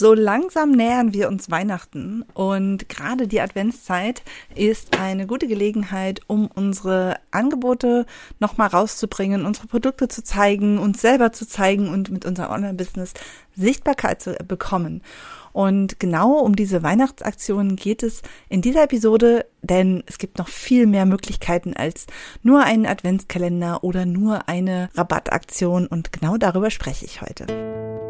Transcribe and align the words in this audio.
So 0.00 0.14
langsam 0.14 0.70
nähern 0.70 1.12
wir 1.12 1.28
uns 1.28 1.50
Weihnachten 1.50 2.24
und 2.32 2.88
gerade 2.88 3.28
die 3.28 3.42
Adventszeit 3.42 4.22
ist 4.54 4.98
eine 4.98 5.26
gute 5.26 5.46
Gelegenheit, 5.46 6.22
um 6.26 6.46
unsere 6.46 7.16
Angebote 7.32 8.06
nochmal 8.38 8.68
rauszubringen, 8.68 9.44
unsere 9.44 9.66
Produkte 9.66 10.08
zu 10.08 10.24
zeigen, 10.24 10.78
uns 10.78 11.02
selber 11.02 11.32
zu 11.32 11.46
zeigen 11.46 11.90
und 11.90 12.10
mit 12.10 12.24
unserem 12.24 12.50
Online-Business 12.50 13.12
Sichtbarkeit 13.54 14.22
zu 14.22 14.32
bekommen. 14.36 15.02
Und 15.52 16.00
genau 16.00 16.38
um 16.38 16.56
diese 16.56 16.82
Weihnachtsaktionen 16.82 17.76
geht 17.76 18.02
es 18.02 18.22
in 18.48 18.62
dieser 18.62 18.84
Episode, 18.84 19.44
denn 19.60 20.02
es 20.06 20.16
gibt 20.16 20.38
noch 20.38 20.48
viel 20.48 20.86
mehr 20.86 21.04
Möglichkeiten 21.04 21.76
als 21.76 22.06
nur 22.42 22.64
einen 22.64 22.86
Adventskalender 22.86 23.84
oder 23.84 24.06
nur 24.06 24.48
eine 24.48 24.88
Rabattaktion 24.94 25.86
und 25.86 26.10
genau 26.10 26.38
darüber 26.38 26.70
spreche 26.70 27.04
ich 27.04 27.20
heute. 27.20 28.09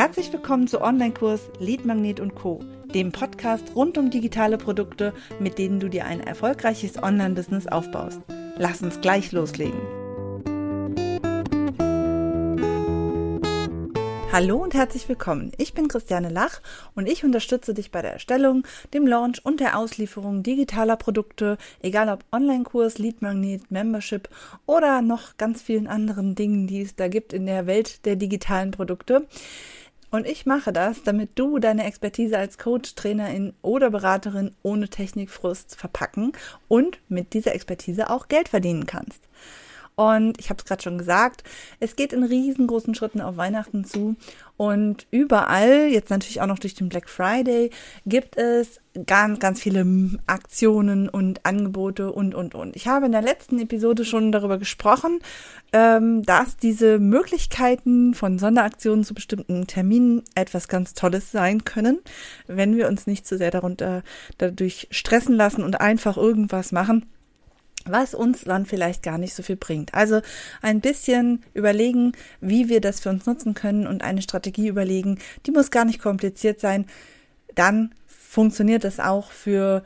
Herzlich 0.00 0.32
willkommen 0.32 0.66
zu 0.66 0.80
Online-Kurs 0.80 1.50
Lead 1.58 1.84
Magnet 1.84 2.20
und 2.20 2.34
Co., 2.34 2.60
dem 2.94 3.12
Podcast 3.12 3.76
rund 3.76 3.98
um 3.98 4.08
digitale 4.08 4.56
Produkte, 4.56 5.12
mit 5.40 5.58
denen 5.58 5.78
du 5.78 5.90
dir 5.90 6.06
ein 6.06 6.20
erfolgreiches 6.20 7.02
Online-Business 7.02 7.66
aufbaust. 7.66 8.18
Lass 8.56 8.80
uns 8.80 9.02
gleich 9.02 9.30
loslegen. 9.32 9.78
Hallo 14.32 14.62
und 14.62 14.72
herzlich 14.72 15.06
willkommen. 15.06 15.52
Ich 15.58 15.74
bin 15.74 15.88
Christiane 15.88 16.30
Lach 16.30 16.62
und 16.94 17.06
ich 17.06 17.22
unterstütze 17.22 17.74
dich 17.74 17.90
bei 17.90 18.00
der 18.00 18.14
Erstellung, 18.14 18.66
dem 18.94 19.06
Launch 19.06 19.44
und 19.44 19.60
der 19.60 19.76
Auslieferung 19.76 20.42
digitaler 20.42 20.96
Produkte, 20.96 21.58
egal 21.82 22.08
ob 22.08 22.24
Online-Kurs, 22.32 22.96
Lead-Magnet, 22.96 23.70
Membership 23.70 24.30
oder 24.64 25.02
noch 25.02 25.36
ganz 25.36 25.60
vielen 25.60 25.88
anderen 25.88 26.36
Dingen, 26.36 26.66
die 26.68 26.80
es 26.80 26.96
da 26.96 27.08
gibt 27.08 27.34
in 27.34 27.44
der 27.44 27.66
Welt 27.66 28.06
der 28.06 28.16
digitalen 28.16 28.70
Produkte. 28.70 29.26
Und 30.10 30.26
ich 30.26 30.44
mache 30.44 30.72
das, 30.72 31.04
damit 31.04 31.30
du 31.36 31.58
deine 31.58 31.84
Expertise 31.84 32.36
als 32.36 32.58
Coach, 32.58 32.94
Trainerin 32.96 33.54
oder 33.62 33.90
Beraterin 33.90 34.54
ohne 34.62 34.88
Technikfrust 34.88 35.76
verpacken 35.76 36.32
und 36.66 36.98
mit 37.08 37.32
dieser 37.32 37.54
Expertise 37.54 38.10
auch 38.10 38.26
Geld 38.28 38.48
verdienen 38.48 38.86
kannst. 38.86 39.22
Und 40.00 40.40
ich 40.40 40.48
habe 40.48 40.56
es 40.56 40.64
gerade 40.64 40.82
schon 40.82 40.96
gesagt, 40.96 41.44
es 41.78 41.94
geht 41.94 42.14
in 42.14 42.24
riesengroßen 42.24 42.94
Schritten 42.94 43.20
auf 43.20 43.36
Weihnachten 43.36 43.84
zu. 43.84 44.16
Und 44.56 45.06
überall, 45.10 45.88
jetzt 45.88 46.08
natürlich 46.08 46.40
auch 46.40 46.46
noch 46.46 46.58
durch 46.58 46.72
den 46.72 46.88
Black 46.88 47.10
Friday, 47.10 47.68
gibt 48.06 48.38
es 48.38 48.80
ganz, 49.04 49.40
ganz 49.40 49.60
viele 49.60 49.86
Aktionen 50.26 51.10
und 51.10 51.44
Angebote 51.44 52.12
und, 52.12 52.34
und, 52.34 52.54
und. 52.54 52.76
Ich 52.76 52.88
habe 52.88 53.04
in 53.04 53.12
der 53.12 53.20
letzten 53.20 53.58
Episode 53.58 54.06
schon 54.06 54.32
darüber 54.32 54.56
gesprochen, 54.56 55.18
ähm, 55.74 56.22
dass 56.22 56.56
diese 56.56 56.98
Möglichkeiten 56.98 58.14
von 58.14 58.38
Sonderaktionen 58.38 59.04
zu 59.04 59.12
bestimmten 59.12 59.66
Terminen 59.66 60.22
etwas 60.34 60.68
ganz 60.68 60.94
Tolles 60.94 61.30
sein 61.30 61.64
können, 61.64 61.98
wenn 62.46 62.74
wir 62.74 62.88
uns 62.88 63.06
nicht 63.06 63.26
zu 63.26 63.36
sehr 63.36 63.50
darunter 63.50 64.02
dadurch 64.38 64.88
stressen 64.90 65.36
lassen 65.36 65.62
und 65.62 65.78
einfach 65.78 66.16
irgendwas 66.16 66.72
machen 66.72 67.04
was 67.92 68.14
uns 68.14 68.42
dann 68.42 68.66
vielleicht 68.66 69.02
gar 69.02 69.18
nicht 69.18 69.34
so 69.34 69.42
viel 69.42 69.56
bringt. 69.56 69.94
Also 69.94 70.20
ein 70.62 70.80
bisschen 70.80 71.44
überlegen, 71.54 72.12
wie 72.40 72.68
wir 72.68 72.80
das 72.80 73.00
für 73.00 73.10
uns 73.10 73.26
nutzen 73.26 73.54
können 73.54 73.86
und 73.86 74.02
eine 74.02 74.22
Strategie 74.22 74.68
überlegen, 74.68 75.18
die 75.46 75.50
muss 75.50 75.70
gar 75.70 75.84
nicht 75.84 76.00
kompliziert 76.00 76.60
sein. 76.60 76.86
Dann 77.54 77.94
funktioniert 78.06 78.84
das 78.84 79.00
auch 79.00 79.30
für 79.30 79.82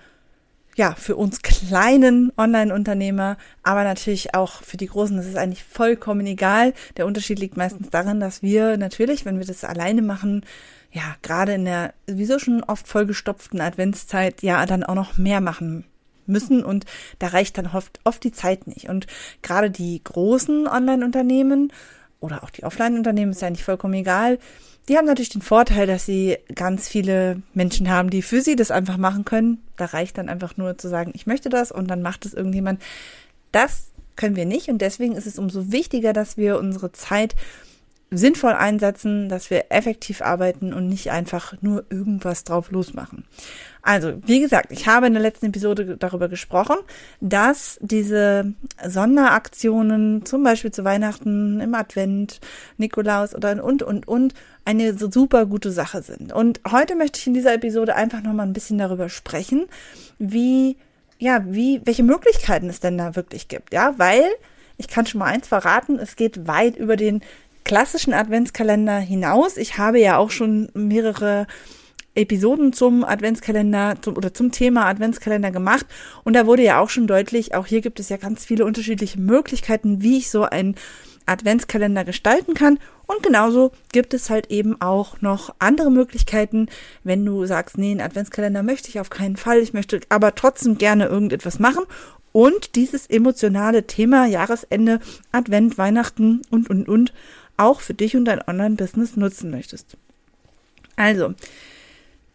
ja, 0.76 0.94
für 0.94 1.16
uns 1.16 1.42
kleinen 1.42 2.32
Online-Unternehmer, 2.36 3.36
aber 3.62 3.84
natürlich 3.84 4.34
auch 4.34 4.62
für 4.62 4.76
die 4.76 4.86
großen. 4.86 5.16
Das 5.16 5.26
ist 5.26 5.36
eigentlich 5.36 5.62
vollkommen 5.62 6.26
egal. 6.26 6.74
Der 6.96 7.06
Unterschied 7.06 7.38
liegt 7.38 7.56
meistens 7.56 7.90
darin, 7.90 8.18
dass 8.18 8.42
wir 8.42 8.76
natürlich, 8.76 9.24
wenn 9.24 9.38
wir 9.38 9.46
das 9.46 9.62
alleine 9.62 10.02
machen, 10.02 10.44
ja, 10.90 11.16
gerade 11.22 11.54
in 11.54 11.64
der 11.64 11.94
sowieso 12.08 12.38
schon 12.38 12.62
oft 12.64 12.88
vollgestopften 12.88 13.60
Adventszeit, 13.60 14.42
ja, 14.42 14.66
dann 14.66 14.84
auch 14.84 14.94
noch 14.94 15.16
mehr 15.16 15.40
machen 15.40 15.84
müssen 16.28 16.64
und 16.64 16.84
da 17.18 17.28
reicht 17.28 17.58
dann 17.58 17.66
oft, 17.66 18.00
oft 18.04 18.22
die 18.24 18.32
Zeit 18.32 18.66
nicht. 18.66 18.88
Und 18.88 19.06
gerade 19.42 19.70
die 19.70 20.02
großen 20.02 20.66
Online-Unternehmen 20.66 21.72
oder 22.20 22.42
auch 22.42 22.50
die 22.50 22.64
Offline-Unternehmen, 22.64 23.32
ist 23.32 23.42
ja 23.42 23.50
nicht 23.50 23.64
vollkommen 23.64 23.94
egal, 23.94 24.38
die 24.88 24.98
haben 24.98 25.06
natürlich 25.06 25.30
den 25.30 25.42
Vorteil, 25.42 25.86
dass 25.86 26.04
sie 26.04 26.36
ganz 26.54 26.88
viele 26.88 27.40
Menschen 27.54 27.88
haben, 27.88 28.10
die 28.10 28.20
für 28.20 28.42
sie 28.42 28.54
das 28.54 28.70
einfach 28.70 28.98
machen 28.98 29.24
können. 29.24 29.62
Da 29.76 29.86
reicht 29.86 30.18
dann 30.18 30.28
einfach 30.28 30.58
nur 30.58 30.76
zu 30.76 30.88
sagen, 30.88 31.12
ich 31.14 31.26
möchte 31.26 31.48
das 31.48 31.72
und 31.72 31.88
dann 31.88 32.02
macht 32.02 32.26
es 32.26 32.34
irgendjemand. 32.34 32.82
Das 33.50 33.92
können 34.16 34.36
wir 34.36 34.44
nicht 34.44 34.68
und 34.68 34.78
deswegen 34.78 35.16
ist 35.16 35.26
es 35.26 35.38
umso 35.38 35.72
wichtiger, 35.72 36.12
dass 36.12 36.36
wir 36.36 36.58
unsere 36.58 36.92
Zeit 36.92 37.34
sinnvoll 38.10 38.52
einsetzen, 38.52 39.28
dass 39.28 39.50
wir 39.50 39.66
effektiv 39.70 40.20
arbeiten 40.20 40.72
und 40.72 40.88
nicht 40.88 41.10
einfach 41.10 41.54
nur 41.62 41.84
irgendwas 41.90 42.44
drauf 42.44 42.70
losmachen. 42.70 43.24
Also, 43.84 44.14
wie 44.24 44.40
gesagt, 44.40 44.72
ich 44.72 44.88
habe 44.88 45.06
in 45.06 45.12
der 45.12 45.20
letzten 45.20 45.46
Episode 45.46 45.98
darüber 45.98 46.30
gesprochen, 46.30 46.76
dass 47.20 47.78
diese 47.82 48.54
Sonderaktionen, 48.82 50.24
zum 50.24 50.42
Beispiel 50.42 50.72
zu 50.72 50.84
Weihnachten, 50.84 51.60
im 51.60 51.74
Advent, 51.74 52.40
Nikolaus 52.78 53.34
oder 53.34 53.62
und, 53.62 53.82
und, 53.82 54.08
und, 54.08 54.32
eine 54.64 54.96
super 54.96 55.44
gute 55.44 55.70
Sache 55.70 56.00
sind. 56.00 56.32
Und 56.32 56.62
heute 56.70 56.96
möchte 56.96 57.20
ich 57.20 57.26
in 57.26 57.34
dieser 57.34 57.52
Episode 57.52 57.94
einfach 57.94 58.22
nochmal 58.22 58.46
ein 58.46 58.54
bisschen 58.54 58.78
darüber 58.78 59.10
sprechen, 59.10 59.66
wie, 60.18 60.78
ja, 61.18 61.44
wie, 61.46 61.82
welche 61.84 62.04
Möglichkeiten 62.04 62.70
es 62.70 62.80
denn 62.80 62.96
da 62.96 63.14
wirklich 63.14 63.48
gibt. 63.48 63.74
Ja, 63.74 63.98
weil 63.98 64.24
ich 64.78 64.88
kann 64.88 65.04
schon 65.04 65.18
mal 65.18 65.26
eins 65.26 65.46
verraten, 65.46 65.98
es 65.98 66.16
geht 66.16 66.48
weit 66.48 66.76
über 66.76 66.96
den 66.96 67.20
klassischen 67.64 68.14
Adventskalender 68.14 68.98
hinaus. 68.98 69.58
Ich 69.58 69.76
habe 69.76 70.00
ja 70.00 70.16
auch 70.16 70.30
schon 70.30 70.70
mehrere 70.72 71.46
Episoden 72.14 72.72
zum 72.72 73.04
Adventskalender 73.04 73.96
zum, 74.00 74.16
oder 74.16 74.32
zum 74.32 74.52
Thema 74.52 74.86
Adventskalender 74.86 75.50
gemacht. 75.50 75.86
Und 76.22 76.34
da 76.34 76.46
wurde 76.46 76.62
ja 76.62 76.80
auch 76.80 76.90
schon 76.90 77.06
deutlich, 77.06 77.54
auch 77.54 77.66
hier 77.66 77.80
gibt 77.80 78.00
es 78.00 78.08
ja 78.08 78.16
ganz 78.16 78.44
viele 78.44 78.64
unterschiedliche 78.64 79.20
Möglichkeiten, 79.20 80.02
wie 80.02 80.18
ich 80.18 80.30
so 80.30 80.44
einen 80.44 80.76
Adventskalender 81.26 82.04
gestalten 82.04 82.54
kann. 82.54 82.78
Und 83.06 83.22
genauso 83.22 83.72
gibt 83.92 84.14
es 84.14 84.30
halt 84.30 84.50
eben 84.50 84.80
auch 84.80 85.20
noch 85.20 85.54
andere 85.58 85.90
Möglichkeiten, 85.90 86.68
wenn 87.02 87.24
du 87.24 87.44
sagst, 87.46 87.78
nee, 87.78 87.90
einen 87.90 88.00
Adventskalender 88.00 88.62
möchte 88.62 88.88
ich 88.88 89.00
auf 89.00 89.10
keinen 89.10 89.36
Fall, 89.36 89.58
ich 89.58 89.72
möchte 89.72 90.00
aber 90.08 90.34
trotzdem 90.34 90.78
gerne 90.78 91.06
irgendetwas 91.06 91.58
machen. 91.58 91.84
Und 92.32 92.74
dieses 92.74 93.06
emotionale 93.06 93.86
Thema 93.86 94.26
Jahresende, 94.26 95.00
Advent, 95.30 95.78
Weihnachten 95.78 96.42
und, 96.50 96.68
und, 96.68 96.88
und 96.88 97.12
auch 97.56 97.80
für 97.80 97.94
dich 97.94 98.16
und 98.16 98.24
dein 98.24 98.42
Online-Business 98.46 99.16
nutzen 99.16 99.50
möchtest. 99.50 99.96
Also, 100.96 101.34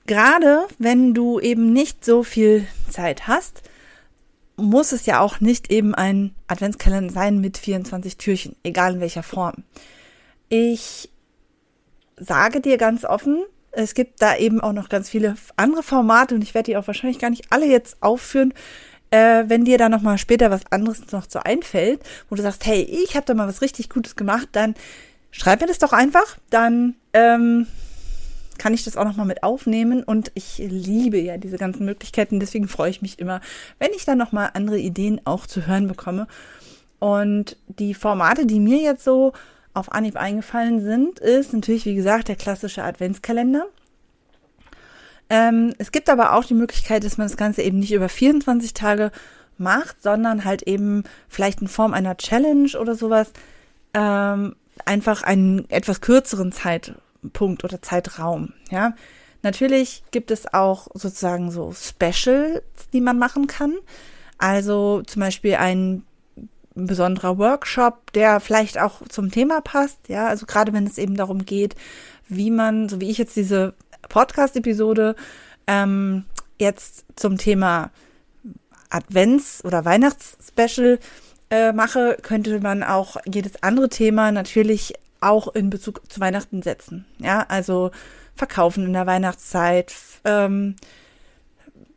gerade 0.09 0.65
wenn 0.79 1.13
du 1.13 1.39
eben 1.39 1.71
nicht 1.71 2.03
so 2.03 2.23
viel 2.23 2.65
Zeit 2.89 3.27
hast, 3.27 3.61
muss 4.57 4.91
es 4.91 5.05
ja 5.05 5.19
auch 5.19 5.39
nicht 5.39 5.71
eben 5.71 5.93
ein 5.93 6.33
Adventskalender 6.47 7.13
sein 7.13 7.39
mit 7.39 7.59
24 7.59 8.17
Türchen, 8.17 8.55
egal 8.63 8.95
in 8.95 9.01
welcher 9.01 9.21
Form. 9.21 9.63
Ich 10.49 11.11
sage 12.17 12.59
dir 12.59 12.79
ganz 12.79 13.05
offen, 13.05 13.43
es 13.71 13.93
gibt 13.93 14.19
da 14.19 14.35
eben 14.35 14.59
auch 14.61 14.73
noch 14.73 14.89
ganz 14.89 15.11
viele 15.11 15.35
andere 15.57 15.83
Formate 15.83 16.33
und 16.33 16.41
ich 16.41 16.55
werde 16.55 16.71
die 16.71 16.77
auch 16.77 16.87
wahrscheinlich 16.87 17.19
gar 17.19 17.29
nicht 17.29 17.51
alle 17.51 17.67
jetzt 17.67 18.01
aufführen. 18.01 18.55
Äh, 19.11 19.43
wenn 19.45 19.63
dir 19.63 19.77
da 19.77 19.89
noch 19.89 20.01
mal 20.01 20.17
später 20.17 20.49
was 20.49 20.71
anderes 20.71 21.11
noch 21.11 21.25
so 21.29 21.37
einfällt, 21.37 22.01
wo 22.29 22.35
du 22.35 22.41
sagst, 22.41 22.65
hey, 22.65 22.81
ich 22.81 23.15
habe 23.15 23.27
da 23.27 23.35
mal 23.35 23.47
was 23.47 23.61
richtig 23.61 23.89
Gutes 23.89 24.15
gemacht, 24.15 24.49
dann 24.53 24.73
schreib 25.29 25.61
mir 25.61 25.67
das 25.67 25.77
doch 25.77 25.93
einfach. 25.93 26.39
Dann 26.49 26.95
ähm, 27.13 27.67
kann 28.59 28.73
ich 28.75 28.83
das 28.83 28.95
auch 28.95 29.05
nochmal 29.05 29.25
mit 29.25 29.41
aufnehmen 29.41 30.03
und 30.03 30.31
ich 30.35 30.59
liebe 30.59 31.17
ja 31.17 31.37
diese 31.37 31.57
ganzen 31.57 31.85
Möglichkeiten, 31.85 32.39
deswegen 32.39 32.67
freue 32.67 32.91
ich 32.91 33.01
mich 33.01 33.17
immer, 33.17 33.41
wenn 33.79 33.91
ich 33.95 34.05
dann 34.05 34.19
nochmal 34.19 34.51
andere 34.53 34.77
Ideen 34.77 35.21
auch 35.25 35.47
zu 35.47 35.65
hören 35.65 35.87
bekomme. 35.87 36.27
Und 36.99 37.57
die 37.67 37.93
Formate, 37.93 38.45
die 38.45 38.59
mir 38.59 38.79
jetzt 38.79 39.03
so 39.03 39.33
auf 39.73 39.91
Anhieb 39.91 40.17
eingefallen 40.17 40.81
sind, 40.81 41.19
ist 41.19 41.53
natürlich, 41.53 41.85
wie 41.85 41.95
gesagt, 41.95 42.27
der 42.27 42.35
klassische 42.35 42.83
Adventskalender. 42.83 43.65
Ähm, 45.29 45.73
es 45.77 45.91
gibt 45.91 46.09
aber 46.09 46.33
auch 46.33 46.43
die 46.43 46.55
Möglichkeit, 46.55 47.03
dass 47.03 47.17
man 47.17 47.27
das 47.27 47.37
Ganze 47.37 47.61
eben 47.61 47.79
nicht 47.79 47.93
über 47.93 48.09
24 48.09 48.73
Tage 48.73 49.11
macht, 49.57 50.01
sondern 50.01 50.43
halt 50.43 50.63
eben 50.63 51.03
vielleicht 51.29 51.61
in 51.61 51.67
Form 51.67 51.93
einer 51.93 52.17
Challenge 52.17 52.71
oder 52.79 52.95
sowas 52.95 53.31
ähm, 53.93 54.55
einfach 54.85 55.23
einen 55.23 55.69
etwas 55.69 56.01
kürzeren 56.01 56.51
Zeit 56.51 56.95
Punkt 57.33 57.63
oder 57.63 57.81
Zeitraum, 57.81 58.53
ja. 58.71 58.93
Natürlich 59.41 60.03
gibt 60.11 60.31
es 60.31 60.53
auch 60.53 60.87
sozusagen 60.93 61.49
so 61.49 61.71
Specials, 61.73 62.61
die 62.91 62.99
man 62.99 63.17
machen 63.17 63.47
kann. 63.47 63.73
Also 64.37 65.01
zum 65.03 65.21
Beispiel 65.21 65.55
ein 65.55 66.03
besonderer 66.75 67.37
Workshop, 67.37 68.11
der 68.13 68.39
vielleicht 68.39 68.79
auch 68.79 69.01
zum 69.07 69.31
Thema 69.31 69.61
passt, 69.61 70.09
ja. 70.09 70.27
Also 70.27 70.45
gerade 70.45 70.73
wenn 70.73 70.85
es 70.85 70.97
eben 70.97 71.15
darum 71.15 71.45
geht, 71.45 71.75
wie 72.27 72.51
man, 72.51 72.89
so 72.89 72.99
wie 72.99 73.09
ich 73.09 73.17
jetzt 73.17 73.35
diese 73.35 73.73
Podcast-Episode 74.07 75.15
ähm, 75.67 76.25
jetzt 76.57 77.05
zum 77.15 77.37
Thema 77.37 77.91
Advents- 78.89 79.63
oder 79.63 79.85
Weihnachts-Special 79.85 80.99
äh, 81.49 81.71
mache, 81.73 82.17
könnte 82.21 82.59
man 82.59 82.83
auch 82.83 83.17
jedes 83.25 83.63
andere 83.63 83.89
Thema 83.89 84.31
natürlich 84.31 84.93
auch 85.21 85.53
in 85.53 85.69
Bezug 85.69 86.01
zu 86.11 86.19
Weihnachten 86.19 86.61
setzen. 86.61 87.05
Ja, 87.19 87.45
also 87.47 87.91
verkaufen 88.35 88.85
in 88.85 88.93
der 88.93 89.05
Weihnachtszeit, 89.05 89.93
ähm, 90.25 90.75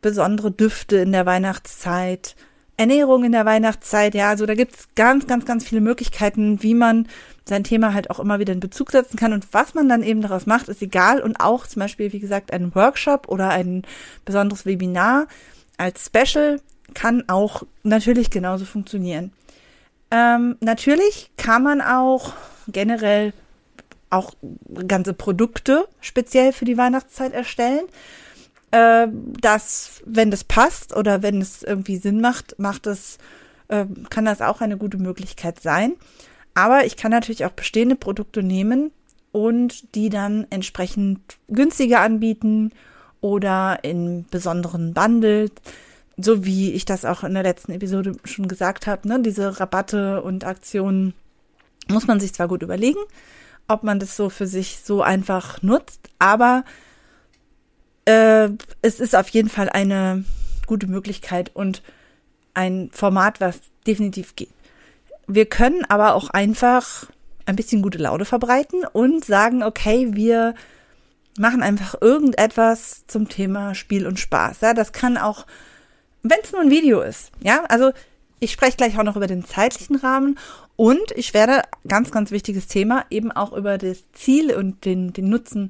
besondere 0.01 0.51
Düfte 0.51 0.97
in 0.97 1.11
der 1.11 1.25
Weihnachtszeit, 1.25 2.35
Ernährung 2.75 3.23
in 3.23 3.31
der 3.31 3.45
Weihnachtszeit. 3.45 4.15
Ja, 4.15 4.29
also 4.29 4.45
da 4.45 4.55
gibt 4.55 4.75
es 4.75 4.87
ganz, 4.95 5.27
ganz, 5.27 5.45
ganz 5.45 5.63
viele 5.63 5.81
Möglichkeiten, 5.81 6.61
wie 6.61 6.73
man 6.73 7.07
sein 7.45 7.63
Thema 7.63 7.93
halt 7.93 8.09
auch 8.09 8.19
immer 8.19 8.39
wieder 8.39 8.53
in 8.53 8.59
Bezug 8.59 8.91
setzen 8.91 9.17
kann. 9.17 9.33
Und 9.33 9.47
was 9.53 9.73
man 9.73 9.89
dann 9.89 10.03
eben 10.03 10.21
daraus 10.21 10.45
macht, 10.45 10.67
ist 10.69 10.81
egal. 10.81 11.21
Und 11.21 11.39
auch 11.39 11.67
zum 11.67 11.81
Beispiel, 11.81 12.11
wie 12.13 12.19
gesagt, 12.19 12.51
ein 12.51 12.73
Workshop 12.75 13.27
oder 13.27 13.49
ein 13.49 13.83
besonderes 14.25 14.65
Webinar 14.65 15.27
als 15.77 16.05
Special 16.05 16.61
kann 16.93 17.23
auch 17.27 17.63
natürlich 17.83 18.29
genauso 18.29 18.65
funktionieren. 18.65 19.31
Ähm, 20.13 20.57
natürlich 20.61 21.31
kann 21.37 21.63
man 21.63 21.81
auch 21.81 22.33
generell 22.67 23.33
auch 24.11 24.35
ganze 24.87 25.15
Produkte 25.15 25.87
speziell 26.01 26.53
für 26.53 26.65
die 26.65 26.77
Weihnachtszeit 26.77 27.33
erstellen. 27.33 27.85
Äh, 28.69 29.07
das, 29.41 30.03
wenn 30.05 30.29
das 30.29 30.43
passt 30.43 30.95
oder 30.95 31.23
wenn 31.23 31.41
es 31.41 31.63
irgendwie 31.63 31.97
Sinn 31.97 32.21
macht, 32.21 32.59
macht 32.59 32.85
es, 32.85 33.17
äh, 33.69 33.85
kann 34.11 34.25
das 34.25 34.41
auch 34.41 34.61
eine 34.61 34.77
gute 34.77 34.99
Möglichkeit 34.99 35.59
sein. 35.59 35.93
Aber 36.53 36.85
ich 36.85 36.95
kann 36.95 37.09
natürlich 37.09 37.45
auch 37.45 37.51
bestehende 37.51 37.95
Produkte 37.95 38.43
nehmen 38.43 38.91
und 39.31 39.95
die 39.95 40.09
dann 40.09 40.45
entsprechend 40.51 41.21
günstiger 41.47 42.01
anbieten 42.01 42.71
oder 43.19 43.79
in 43.81 44.25
besonderen 44.29 44.93
Bundles 44.93 45.49
so 46.17 46.45
wie 46.45 46.71
ich 46.73 46.85
das 46.85 47.05
auch 47.05 47.23
in 47.23 47.33
der 47.33 47.43
letzten 47.43 47.71
Episode 47.71 48.15
schon 48.23 48.47
gesagt 48.47 48.87
habe, 48.87 49.07
ne, 49.07 49.19
diese 49.21 49.59
Rabatte 49.59 50.21
und 50.21 50.45
Aktionen 50.45 51.13
muss 51.89 52.07
man 52.07 52.19
sich 52.19 52.33
zwar 52.33 52.47
gut 52.47 52.63
überlegen, 52.63 52.99
ob 53.67 53.83
man 53.83 53.99
das 53.99 54.15
so 54.15 54.29
für 54.29 54.47
sich 54.47 54.79
so 54.83 55.01
einfach 55.01 55.61
nutzt, 55.61 56.09
aber 56.19 56.63
äh, 58.05 58.49
es 58.81 58.99
ist 58.99 59.15
auf 59.15 59.29
jeden 59.29 59.49
Fall 59.49 59.69
eine 59.69 60.23
gute 60.67 60.87
Möglichkeit 60.87 61.51
und 61.55 61.81
ein 62.53 62.89
Format, 62.93 63.41
was 63.41 63.59
definitiv 63.87 64.35
geht. 64.35 64.51
Wir 65.27 65.45
können 65.45 65.85
aber 65.85 66.15
auch 66.15 66.29
einfach 66.29 67.07
ein 67.45 67.55
bisschen 67.55 67.81
gute 67.81 67.97
Laune 67.97 68.25
verbreiten 68.25 68.85
und 68.91 69.25
sagen, 69.25 69.63
okay, 69.63 70.09
wir 70.11 70.53
machen 71.37 71.63
einfach 71.63 71.95
irgendetwas 71.99 73.05
zum 73.07 73.27
Thema 73.27 73.73
Spiel 73.73 74.05
und 74.05 74.19
Spaß. 74.19 74.61
Ja, 74.61 74.73
das 74.73 74.91
kann 74.91 75.17
auch 75.17 75.45
wenn 76.23 76.39
es 76.41 76.51
nur 76.51 76.61
ein 76.61 76.71
Video 76.71 77.01
ist. 77.01 77.31
Ja, 77.41 77.63
also 77.65 77.91
ich 78.39 78.51
spreche 78.51 78.77
gleich 78.77 78.97
auch 78.97 79.03
noch 79.03 79.15
über 79.15 79.27
den 79.27 79.45
zeitlichen 79.45 79.95
Rahmen 79.95 80.37
und 80.75 81.11
ich 81.15 81.33
werde, 81.33 81.61
ganz, 81.87 82.11
ganz 82.11 82.31
wichtiges 82.31 82.67
Thema, 82.67 83.05
eben 83.09 83.31
auch 83.31 83.53
über 83.53 83.77
das 83.77 84.03
Ziel 84.13 84.53
und 84.55 84.85
den, 84.85 85.13
den 85.13 85.29
Nutzen 85.29 85.69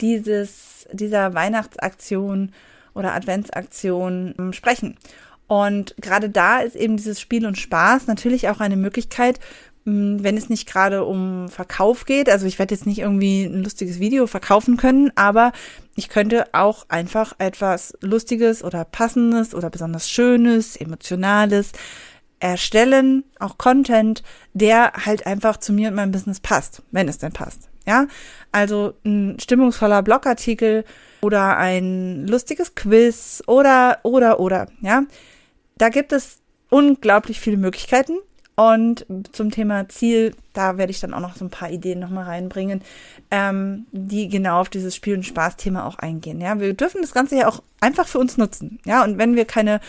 dieses, 0.00 0.86
dieser 0.92 1.34
Weihnachtsaktion 1.34 2.52
oder 2.94 3.14
Adventsaktion 3.14 4.34
ähm, 4.38 4.52
sprechen. 4.52 4.96
Und 5.46 5.94
gerade 6.00 6.30
da 6.30 6.60
ist 6.60 6.76
eben 6.76 6.96
dieses 6.96 7.20
Spiel 7.20 7.46
und 7.46 7.58
Spaß 7.58 8.06
natürlich 8.06 8.48
auch 8.48 8.60
eine 8.60 8.76
Möglichkeit, 8.76 9.40
wenn 9.84 10.36
es 10.36 10.48
nicht 10.48 10.66
gerade 10.66 11.04
um 11.04 11.48
Verkauf 11.50 12.06
geht, 12.06 12.30
also 12.30 12.46
ich 12.46 12.58
werde 12.58 12.74
jetzt 12.74 12.86
nicht 12.86 13.00
irgendwie 13.00 13.44
ein 13.44 13.62
lustiges 13.62 14.00
Video 14.00 14.26
verkaufen 14.26 14.78
können, 14.78 15.12
aber 15.14 15.52
ich 15.94 16.08
könnte 16.08 16.46
auch 16.52 16.86
einfach 16.88 17.34
etwas 17.38 17.96
Lustiges 18.00 18.64
oder 18.64 18.84
Passendes 18.84 19.54
oder 19.54 19.68
besonders 19.68 20.08
Schönes, 20.08 20.76
Emotionales 20.76 21.72
erstellen, 22.40 23.24
auch 23.38 23.58
Content, 23.58 24.22
der 24.54 24.92
halt 25.04 25.26
einfach 25.26 25.58
zu 25.58 25.72
mir 25.72 25.88
und 25.88 25.94
meinem 25.94 26.12
Business 26.12 26.40
passt, 26.40 26.82
wenn 26.90 27.08
es 27.08 27.18
denn 27.18 27.32
passt. 27.32 27.68
Ja, 27.86 28.06
also 28.52 28.94
ein 29.04 29.36
stimmungsvoller 29.38 30.02
Blogartikel 30.02 30.84
oder 31.20 31.58
ein 31.58 32.26
lustiges 32.26 32.74
Quiz 32.74 33.42
oder, 33.46 33.98
oder, 34.02 34.40
oder, 34.40 34.68
ja. 34.80 35.04
Da 35.76 35.90
gibt 35.90 36.12
es 36.12 36.38
unglaublich 36.70 37.40
viele 37.40 37.56
Möglichkeiten. 37.56 38.18
Und 38.56 39.04
zum 39.32 39.50
Thema 39.50 39.88
Ziel, 39.88 40.34
da 40.52 40.78
werde 40.78 40.92
ich 40.92 41.00
dann 41.00 41.12
auch 41.12 41.20
noch 41.20 41.34
so 41.34 41.44
ein 41.44 41.50
paar 41.50 41.70
Ideen 41.70 41.98
nochmal 41.98 42.24
reinbringen, 42.24 42.82
ähm, 43.32 43.86
die 43.90 44.28
genau 44.28 44.60
auf 44.60 44.68
dieses 44.68 44.94
Spiel- 44.94 45.16
und 45.16 45.26
Spaß-Thema 45.26 45.86
auch 45.86 45.98
eingehen. 45.98 46.40
Ja, 46.40 46.60
wir 46.60 46.72
dürfen 46.74 47.00
das 47.00 47.12
Ganze 47.12 47.36
ja 47.36 47.48
auch 47.48 47.62
einfach 47.80 48.06
für 48.06 48.20
uns 48.20 48.36
nutzen. 48.36 48.78
Ja, 48.84 49.02
und 49.02 49.18
wenn 49.18 49.34
wir 49.34 49.44
keine 49.44 49.80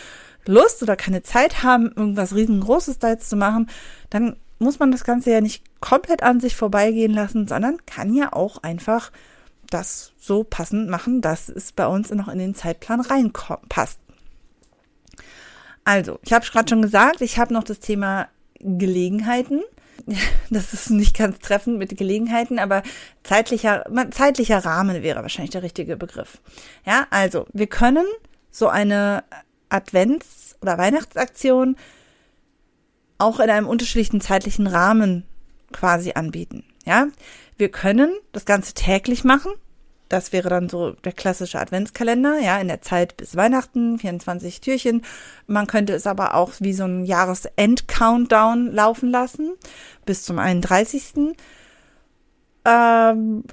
Lust 0.46 0.82
oder 0.82 0.96
keine 0.96 1.22
Zeit 1.22 1.62
haben, 1.62 1.92
irgendwas 1.94 2.34
riesengroßes 2.34 2.98
da 2.98 3.10
jetzt 3.10 3.30
zu 3.30 3.36
machen, 3.36 3.68
dann 4.10 4.36
muss 4.58 4.78
man 4.78 4.90
das 4.90 5.04
Ganze 5.04 5.30
ja 5.30 5.40
nicht 5.40 5.62
komplett 5.80 6.22
an 6.22 6.40
sich 6.40 6.56
vorbeigehen 6.56 7.12
lassen, 7.12 7.46
sondern 7.46 7.84
kann 7.86 8.14
ja 8.14 8.32
auch 8.32 8.62
einfach 8.62 9.12
das 9.70 10.12
so 10.18 10.44
passend 10.44 10.88
machen, 10.88 11.20
dass 11.20 11.48
es 11.48 11.72
bei 11.72 11.86
uns 11.86 12.10
noch 12.10 12.28
in 12.28 12.38
den 12.38 12.54
Zeitplan 12.54 13.00
reinpasst. 13.00 14.00
Also, 15.84 16.18
ich 16.22 16.32
habe 16.32 16.44
gerade 16.44 16.68
schon 16.68 16.82
gesagt, 16.82 17.20
ich 17.20 17.38
habe 17.38 17.54
noch 17.54 17.62
das 17.62 17.78
Thema 17.78 18.28
Gelegenheiten. 18.60 19.62
Das 20.50 20.72
ist 20.72 20.90
nicht 20.90 21.16
ganz 21.16 21.40
treffend 21.40 21.78
mit 21.78 21.96
Gelegenheiten, 21.96 22.60
aber 22.60 22.84
zeitlicher, 23.24 23.84
zeitlicher 24.12 24.58
Rahmen 24.58 25.02
wäre 25.02 25.22
wahrscheinlich 25.22 25.50
der 25.50 25.64
richtige 25.64 25.96
Begriff. 25.96 26.40
Ja, 26.84 27.08
also 27.10 27.46
wir 27.52 27.66
können 27.66 28.06
so 28.52 28.68
eine 28.68 29.24
Advents- 29.68 30.54
oder 30.62 30.78
Weihnachtsaktion 30.78 31.76
auch 33.18 33.40
in 33.40 33.50
einem 33.50 33.66
unterschiedlichen 33.66 34.20
zeitlichen 34.20 34.66
Rahmen 34.66 35.24
quasi 35.72 36.12
anbieten. 36.12 36.64
Ja, 36.84 37.08
wir 37.56 37.70
können 37.70 38.12
das 38.32 38.44
Ganze 38.44 38.74
täglich 38.74 39.24
machen. 39.24 39.52
Das 40.08 40.32
wäre 40.32 40.48
dann 40.48 40.68
so 40.68 40.90
der 40.92 41.12
klassische 41.12 41.58
Adventskalender, 41.58 42.38
ja, 42.38 42.58
in 42.60 42.68
der 42.68 42.80
Zeit 42.80 43.16
bis 43.16 43.34
Weihnachten, 43.34 43.98
24 43.98 44.60
Türchen. 44.60 45.02
Man 45.46 45.66
könnte 45.66 45.94
es 45.94 46.06
aber 46.06 46.34
auch 46.34 46.52
wie 46.60 46.72
so 46.72 46.84
ein 46.84 47.04
Jahresend-Countdown 47.04 48.72
laufen 48.72 49.10
lassen, 49.10 49.52
bis 50.04 50.22
zum 50.22 50.38
31. 50.38 51.34
Ähm, 52.64 53.44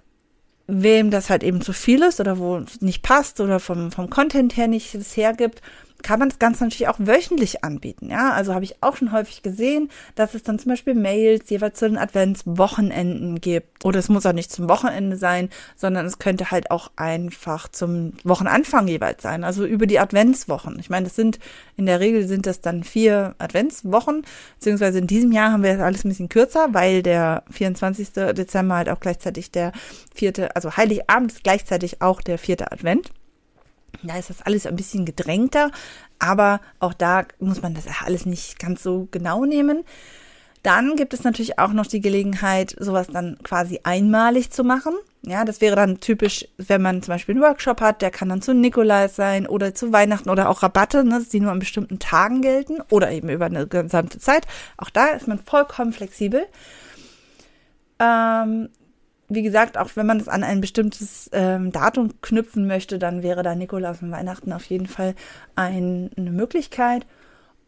wem 0.67 1.11
das 1.11 1.29
halt 1.29 1.43
eben 1.43 1.61
zu 1.61 1.73
viel 1.73 2.01
ist 2.03 2.19
oder 2.19 2.37
wo 2.37 2.57
es 2.57 2.81
nicht 2.81 3.03
passt 3.03 3.39
oder 3.39 3.59
vom, 3.59 3.91
vom 3.91 4.09
Content 4.09 4.55
her 4.55 4.67
nicht 4.67 4.95
es 4.95 5.17
hergibt, 5.17 5.61
kann 6.03 6.19
man 6.19 6.29
das 6.29 6.37
Ganze 6.37 6.63
natürlich 6.63 6.87
auch 6.87 6.99
wöchentlich 6.99 7.63
anbieten. 7.63 8.09
Ja, 8.09 8.31
also 8.31 8.53
habe 8.53 8.65
ich 8.65 8.83
auch 8.83 8.97
schon 8.97 9.11
häufig 9.11 9.41
gesehen, 9.41 9.89
dass 10.15 10.35
es 10.35 10.43
dann 10.43 10.59
zum 10.59 10.69
Beispiel 10.69 10.93
Mails 10.93 11.49
jeweils 11.49 11.79
zu 11.79 11.87
den 11.87 11.97
Adventswochenenden 11.97 13.41
gibt. 13.41 13.83
Oder 13.83 13.99
es 13.99 14.09
muss 14.09 14.25
auch 14.25 14.33
nicht 14.33 14.51
zum 14.51 14.69
Wochenende 14.69 15.17
sein, 15.17 15.49
sondern 15.75 16.05
es 16.05 16.19
könnte 16.19 16.51
halt 16.51 16.69
auch 16.71 16.91
einfach 16.95 17.67
zum 17.69 18.13
Wochenanfang 18.23 18.87
jeweils 18.87 19.23
sein. 19.23 19.43
Also 19.43 19.65
über 19.65 19.87
die 19.87 19.99
Adventswochen. 19.99 20.77
Ich 20.79 20.89
meine, 20.89 21.05
das 21.05 21.15
sind 21.15 21.39
in 21.77 21.85
der 21.85 21.99
Regel 21.99 22.27
sind 22.27 22.45
das 22.45 22.61
dann 22.61 22.83
vier 22.83 23.35
Adventswochen, 23.39 24.23
beziehungsweise 24.59 24.99
in 24.99 25.07
diesem 25.07 25.31
Jahr 25.31 25.51
haben 25.51 25.63
wir 25.63 25.73
das 25.73 25.81
alles 25.81 26.05
ein 26.05 26.09
bisschen 26.09 26.29
kürzer, 26.29 26.69
weil 26.73 27.01
der 27.01 27.43
24. 27.49 28.11
Dezember 28.11 28.75
halt 28.75 28.89
auch 28.89 28.99
gleichzeitig 28.99 29.51
der 29.51 29.71
vierte, 30.13 30.55
also 30.55 30.75
Heiligabend 30.77 31.31
ist 31.31 31.43
gleichzeitig 31.43 32.01
auch 32.01 32.21
der 32.21 32.37
vierte 32.37 32.71
Advent. 32.71 33.11
Da 34.01 34.17
ist 34.17 34.29
das 34.29 34.41
alles 34.41 34.65
ein 34.65 34.75
bisschen 34.75 35.05
gedrängter, 35.05 35.71
aber 36.19 36.61
auch 36.79 36.93
da 36.93 37.25
muss 37.39 37.61
man 37.61 37.73
das 37.73 37.85
alles 38.03 38.25
nicht 38.25 38.59
ganz 38.59 38.83
so 38.83 39.07
genau 39.11 39.45
nehmen. 39.45 39.83
Dann 40.63 40.95
gibt 40.95 41.13
es 41.13 41.25
natürlich 41.25 41.59
auch 41.59 41.73
noch 41.73 41.85
die 41.85 41.99
Gelegenheit, 41.99 42.73
sowas 42.79 43.07
dann 43.07 43.37
quasi 43.43 43.81
einmalig 43.83 44.49
zu 44.49 44.63
machen. 44.63 44.93
Ja, 45.21 45.43
das 45.43 45.59
wäre 45.59 45.75
dann 45.75 45.99
typisch, 45.99 46.47
wenn 46.57 46.81
man 46.81 47.01
zum 47.01 47.13
Beispiel 47.13 47.35
einen 47.35 47.43
Workshop 47.43 47.81
hat, 47.81 48.01
der 48.01 48.11
kann 48.11 48.29
dann 48.29 48.41
zu 48.41 48.53
Nikolaus 48.53 49.15
sein 49.15 49.45
oder 49.45 49.75
zu 49.75 49.91
Weihnachten 49.91 50.29
oder 50.29 50.49
auch 50.49 50.63
Rabatte, 50.63 51.03
ne, 51.03 51.25
die 51.31 51.41
nur 51.41 51.51
an 51.51 51.59
bestimmten 51.59 51.99
Tagen 51.99 52.41
gelten 52.41 52.79
oder 52.89 53.11
eben 53.11 53.29
über 53.29 53.45
eine 53.45 53.67
gesamte 53.67 54.19
Zeit. 54.19 54.47
Auch 54.77 54.89
da 54.89 55.07
ist 55.07 55.27
man 55.27 55.39
vollkommen 55.39 55.91
flexibel. 55.91 56.45
Ähm, 57.99 58.69
wie 59.33 59.43
gesagt, 59.43 59.77
auch 59.77 59.89
wenn 59.95 60.05
man 60.05 60.19
es 60.19 60.27
an 60.27 60.43
ein 60.43 60.61
bestimmtes 60.61 61.29
ähm, 61.33 61.71
Datum 61.71 62.21
knüpfen 62.21 62.67
möchte, 62.67 62.99
dann 62.99 63.23
wäre 63.23 63.43
da 63.43 63.55
Nikolaus 63.55 64.01
und 64.01 64.11
Weihnachten 64.11 64.53
auf 64.53 64.65
jeden 64.65 64.87
Fall 64.87 65.15
ein, 65.55 66.11
eine 66.17 66.31
Möglichkeit. 66.31 67.05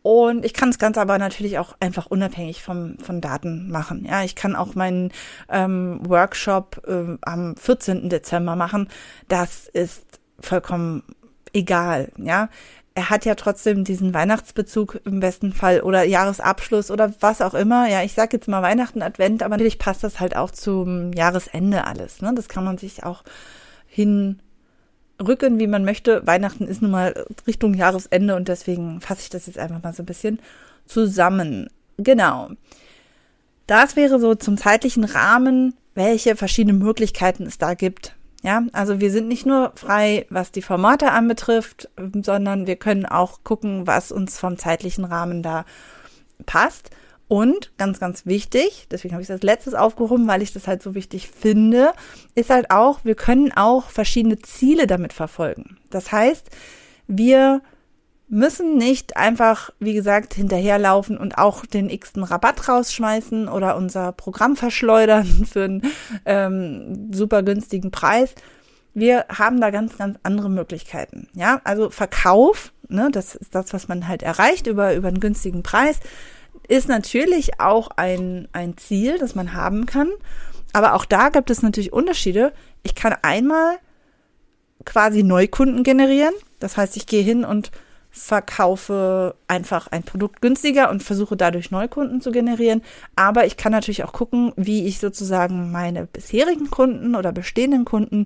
Und 0.02 0.46
ich 0.46 0.54
kann 0.54 0.70
das 0.70 0.78
Ganze 0.78 1.02
aber 1.02 1.18
natürlich 1.18 1.58
auch 1.58 1.76
einfach 1.80 2.06
unabhängig 2.06 2.62
vom, 2.62 3.00
von 3.00 3.22
Daten 3.22 3.72
machen. 3.72 4.06
Ja, 4.06 4.24
ich 4.24 4.36
kann 4.36 4.56
auch 4.56 4.76
meinen 4.76 5.12
ähm, 5.50 6.00
Workshop 6.04 6.84
äh, 6.88 7.18
am 7.22 7.56
14. 7.56 8.10
Dezember 8.10 8.56
machen. 8.56 8.88
Das 9.30 9.68
ist 9.68 10.06
vollkommen 10.40 11.02
egal. 11.54 12.12
Ja, 12.18 12.50
er 12.96 13.10
hat 13.10 13.26
ja 13.26 13.36
trotzdem 13.36 13.84
diesen 13.84 14.14
Weihnachtsbezug 14.14 15.02
im 15.04 15.20
besten 15.20 15.52
Fall 15.52 15.82
oder 15.82 16.04
Jahresabschluss 16.04 16.90
oder 16.90 17.14
was 17.20 17.42
auch 17.42 17.54
immer. 17.54 17.90
Ja, 17.90 18.04
ich 18.04 18.14
sag 18.14 18.32
jetzt 18.32 18.48
mal 18.48 18.62
Weihnachten, 18.62 19.02
Advent, 19.02 19.44
aber 19.44 19.56
natürlich 19.56 19.80
passt 19.80 20.02
das 20.04 20.22
halt 20.22 20.38
auch 20.38 20.50
zum 20.50 21.12
Jahresende 21.12 21.86
alles. 21.86 22.22
Ne? 22.22 22.32
Das 22.34 22.48
kann 22.48 22.64
man 22.64 22.78
sich 22.78 23.04
auch 23.04 23.24
hinrücken, 23.88 24.40
wie 25.60 25.68
man 25.68 25.84
möchte. 25.84 26.26
Weihnachten 26.26 26.68
ist 26.68 26.82
nun 26.82 26.92
mal 26.92 27.26
Richtung 27.46 27.74
Jahresende 27.74 28.34
und 28.38 28.48
deswegen 28.48 29.02
fasse 29.02 29.24
ich 29.24 29.30
das 29.30 29.48
jetzt 29.48 29.60
einfach 29.60 29.84
mal 29.84 29.94
so 29.94 30.04
ein 30.04 30.08
bisschen 30.08 30.40
zusammen. 30.86 31.70
Genau. 31.98 32.52
Das 33.68 33.98
wäre 33.98 34.22
so 34.22 34.36
zum 34.36 34.58
zeitlichen 34.58 35.04
Rahmen, 35.04 35.74
welche 35.96 36.38
verschiedenen 36.38 36.80
Möglichkeiten 36.80 37.46
es 37.46 37.58
da 37.58 37.74
gibt. 37.74 38.15
Ja, 38.46 38.64
also 38.74 39.00
wir 39.00 39.10
sind 39.10 39.28
nicht 39.28 39.48
nur 39.48 39.72
frei, 39.74 40.28
was 40.30 40.52
die 40.52 40.62
Formate 40.62 41.12
anbetrifft, 41.12 41.90
sondern 42.22 42.68
wir 42.68 42.76
können 42.76 43.08
auch 43.08 43.44
gucken, 43.44 43.88
was 43.88 44.12
uns 44.12 44.38
vom 44.38 44.60
zeitlichen 44.60 45.04
Rahmen 45.04 45.42
da 45.42 45.66
passt. 46.46 46.92
Und 47.28 47.76
ganz, 47.80 48.00
ganz 48.00 48.28
wichtig, 48.28 48.86
deswegen 48.92 49.16
habe 49.16 49.24
ich 49.24 49.28
das 49.28 49.42
letztes 49.42 49.74
aufgehoben, 49.74 50.28
weil 50.28 50.44
ich 50.44 50.54
das 50.54 50.68
halt 50.68 50.84
so 50.84 50.94
wichtig 50.94 51.28
finde, 51.28 51.94
ist 52.36 52.52
halt 52.52 52.70
auch, 52.70 53.00
wir 53.04 53.16
können 53.16 53.52
auch 53.52 53.90
verschiedene 53.90 54.38
Ziele 54.38 54.86
damit 54.86 55.12
verfolgen. 55.12 55.80
Das 55.90 56.12
heißt, 56.12 56.52
wir 57.08 57.64
müssen 58.28 58.78
nicht 58.78 59.18
einfach, 59.18 59.70
wie 59.80 59.94
gesagt, 59.94 60.34
hinterherlaufen 60.34 61.18
und 61.18 61.38
auch 61.38 61.66
den 61.66 61.90
x-ten 61.90 62.24
Rabatt 62.24 62.68
rausschmeißen 62.68 63.48
oder 63.48 63.76
unser 63.76 64.12
Programm 64.12 64.56
verschleudern 64.56 65.26
für 65.52 65.66
einen 65.66 65.82
ähm, 66.26 67.14
super 67.14 67.44
günstigen 67.44 67.92
Preis. 67.92 68.34
Wir 68.94 69.26
haben 69.30 69.60
da 69.60 69.70
ganz, 69.70 69.98
ganz 69.98 70.18
andere 70.24 70.50
Möglichkeiten. 70.50 71.28
Ja, 71.34 71.62
also 71.64 71.90
Verkauf, 71.90 72.72
ne, 72.88 73.10
das 73.12 73.36
ist 73.36 73.54
das, 73.54 73.74
was 73.74 73.88
man 73.88 74.08
halt 74.08 74.24
erreicht 74.24 74.68
über, 74.68 74.96
über 74.96 75.10
einen 75.10 75.20
günstigen 75.20 75.64
Preis, 75.64 76.00
ist 76.68 76.88
natürlich 76.88 77.60
auch 77.60 77.90
ein, 77.96 78.48
ein 78.54 78.78
Ziel, 78.78 79.20
das 79.20 79.36
man 79.36 79.54
haben 79.54 79.86
kann. 79.86 80.10
Aber 80.74 80.94
auch 80.94 81.06
da 81.06 81.30
gibt 81.30 81.50
es 81.50 81.62
natürlich 81.62 81.94
Unterschiede. 81.94 82.54
Ich 82.84 82.96
kann 82.96 83.16
einmal 83.22 83.78
quasi 84.84 85.24
Neukunden 85.24 85.84
generieren. 85.84 86.34
Das 86.60 86.78
heißt, 86.78 86.98
ich 86.98 87.06
gehe 87.06 87.24
hin 87.24 87.44
und 87.44 87.72
verkaufe 88.18 89.36
einfach 89.50 89.88
ein 89.88 90.04
Produkt 90.04 90.42
günstiger 90.42 90.90
und 90.90 91.04
versuche 91.04 91.36
dadurch 91.36 91.70
Neukunden 91.70 92.22
zu 92.22 92.32
generieren. 92.32 92.82
Aber 93.18 93.46
ich 93.46 93.58
kann 93.58 93.74
natürlich 93.74 94.06
auch 94.06 94.14
gucken, 94.14 94.54
wie 94.56 94.88
ich 94.88 95.00
sozusagen 95.00 95.72
meine 95.72 96.06
bisherigen 96.08 96.72
Kunden 96.72 97.16
oder 97.16 97.34
bestehenden 97.34 97.84
Kunden 97.84 98.26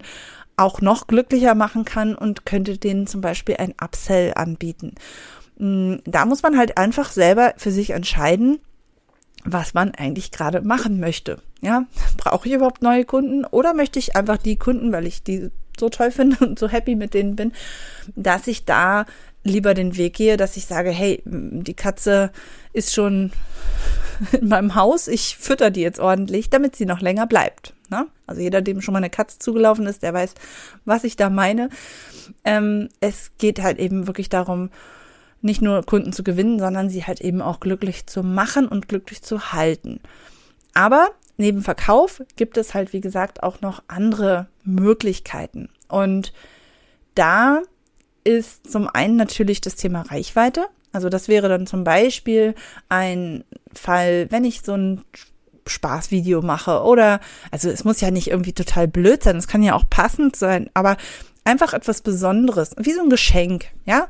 auch 0.58 0.82
noch 0.82 1.08
glücklicher 1.08 1.56
machen 1.56 1.86
kann 1.86 2.14
und 2.14 2.46
könnte 2.46 2.78
denen 2.78 3.08
zum 3.08 3.22
Beispiel 3.22 3.56
ein 3.58 3.74
Upsell 3.82 4.34
anbieten. 4.36 4.94
Mm, 5.58 5.96
da 6.06 6.26
muss 6.26 6.44
man 6.44 6.56
halt 6.56 6.78
einfach 6.78 7.12
selber 7.12 7.56
für 7.58 7.72
sich 7.72 7.90
entscheiden, 7.90 8.60
was 9.44 9.74
man 9.74 9.96
eigentlich 9.96 10.32
gerade 10.32 10.62
machen 10.62 11.00
möchte. 11.00 11.42
Ja, 11.62 11.86
brauche 12.18 12.48
ich 12.48 12.54
überhaupt 12.54 12.84
neue 12.84 13.06
Kunden 13.06 13.44
oder 13.44 13.74
möchte 13.74 13.98
ich 13.98 14.16
einfach 14.16 14.38
die 14.38 14.58
Kunden, 14.58 14.92
weil 14.92 15.08
ich 15.08 15.24
die 15.24 15.50
so 15.80 15.90
toll 15.90 16.12
finde 16.12 16.46
und 16.46 16.60
so 16.60 16.70
happy 16.70 16.96
mit 16.96 17.14
denen 17.14 17.36
bin, 17.36 17.54
dass 18.16 18.46
ich 18.48 18.66
da 18.66 19.06
lieber 19.44 19.74
den 19.74 19.98
Weg 19.98 20.16
gehe, 20.16 20.38
dass 20.38 20.58
ich 20.58 20.66
sage, 20.66 20.92
hey, 20.92 21.22
die 21.26 21.74
Katze 21.74 22.32
ist 22.74 22.94
schon 22.94 23.32
in 24.40 24.48
meinem 24.48 24.76
Haus, 24.76 25.08
ich 25.08 25.38
fütter 25.38 25.72
die 25.72 25.82
jetzt 25.82 26.00
ordentlich, 26.00 26.50
damit 26.50 26.76
sie 26.76 26.86
noch 26.86 27.02
länger 27.02 27.28
bleibt. 27.28 27.74
Ne? 27.90 28.08
Also 28.28 28.42
jeder, 28.42 28.62
dem 28.62 28.82
schon 28.82 28.94
mal 28.94 29.00
eine 29.00 29.10
Katze 29.10 29.40
zugelaufen 29.40 29.88
ist, 29.88 30.04
der 30.04 30.14
weiß, 30.14 30.36
was 30.86 31.04
ich 31.04 31.16
da 31.16 31.30
meine. 31.30 31.70
Ähm, 32.44 32.90
es 33.00 33.32
geht 33.38 33.62
halt 33.62 33.80
eben 33.80 34.08
wirklich 34.08 34.30
darum, 34.30 34.70
nicht 35.42 35.62
nur 35.62 35.84
Kunden 35.84 36.14
zu 36.14 36.24
gewinnen, 36.24 36.60
sondern 36.60 36.90
sie 36.90 37.06
halt 37.06 37.22
eben 37.22 37.42
auch 37.42 37.60
glücklich 37.60 38.06
zu 38.06 38.24
machen 38.24 38.68
und 38.68 38.90
glücklich 38.90 39.22
zu 39.22 39.54
halten. 39.54 40.02
Aber 40.74 41.10
neben 41.38 41.62
Verkauf 41.62 42.22
gibt 42.36 42.58
es 42.58 42.74
halt, 42.74 42.94
wie 42.94 43.02
gesagt, 43.02 43.42
auch 43.42 43.62
noch 43.62 43.82
andere 43.88 44.48
Möglichkeiten. 44.64 45.70
Und 45.88 46.34
da 47.16 47.62
ist 48.24 48.72
zum 48.72 48.88
einen 48.88 49.16
natürlich 49.16 49.62
das 49.62 49.76
Thema 49.76 50.02
Reichweite. 50.02 50.68
Also 50.92 51.10
das 51.10 51.28
wäre 51.28 51.50
dann 51.50 51.68
zum 51.68 51.84
Beispiel 51.84 52.56
ein 52.88 53.44
Fall, 53.74 54.28
wenn 54.32 54.44
ich 54.44 54.62
so 54.62 54.74
ein 54.74 55.04
Spaßvideo 55.68 56.42
mache 56.42 56.82
oder, 56.82 57.20
also 57.52 57.70
es 57.70 57.84
muss 57.84 58.02
ja 58.02 58.10
nicht 58.10 58.30
irgendwie 58.30 58.54
total 58.54 58.88
blöd 58.88 59.24
sein, 59.24 59.38
es 59.38 59.48
kann 59.48 59.62
ja 59.62 59.76
auch 59.76 59.88
passend 59.88 60.36
sein, 60.36 60.70
aber 60.74 60.98
einfach 61.44 61.74
etwas 61.74 62.02
Besonderes, 62.02 62.72
wie 62.78 62.94
so 62.94 63.02
ein 63.02 63.10
Geschenk, 63.10 63.68
ja. 63.86 64.08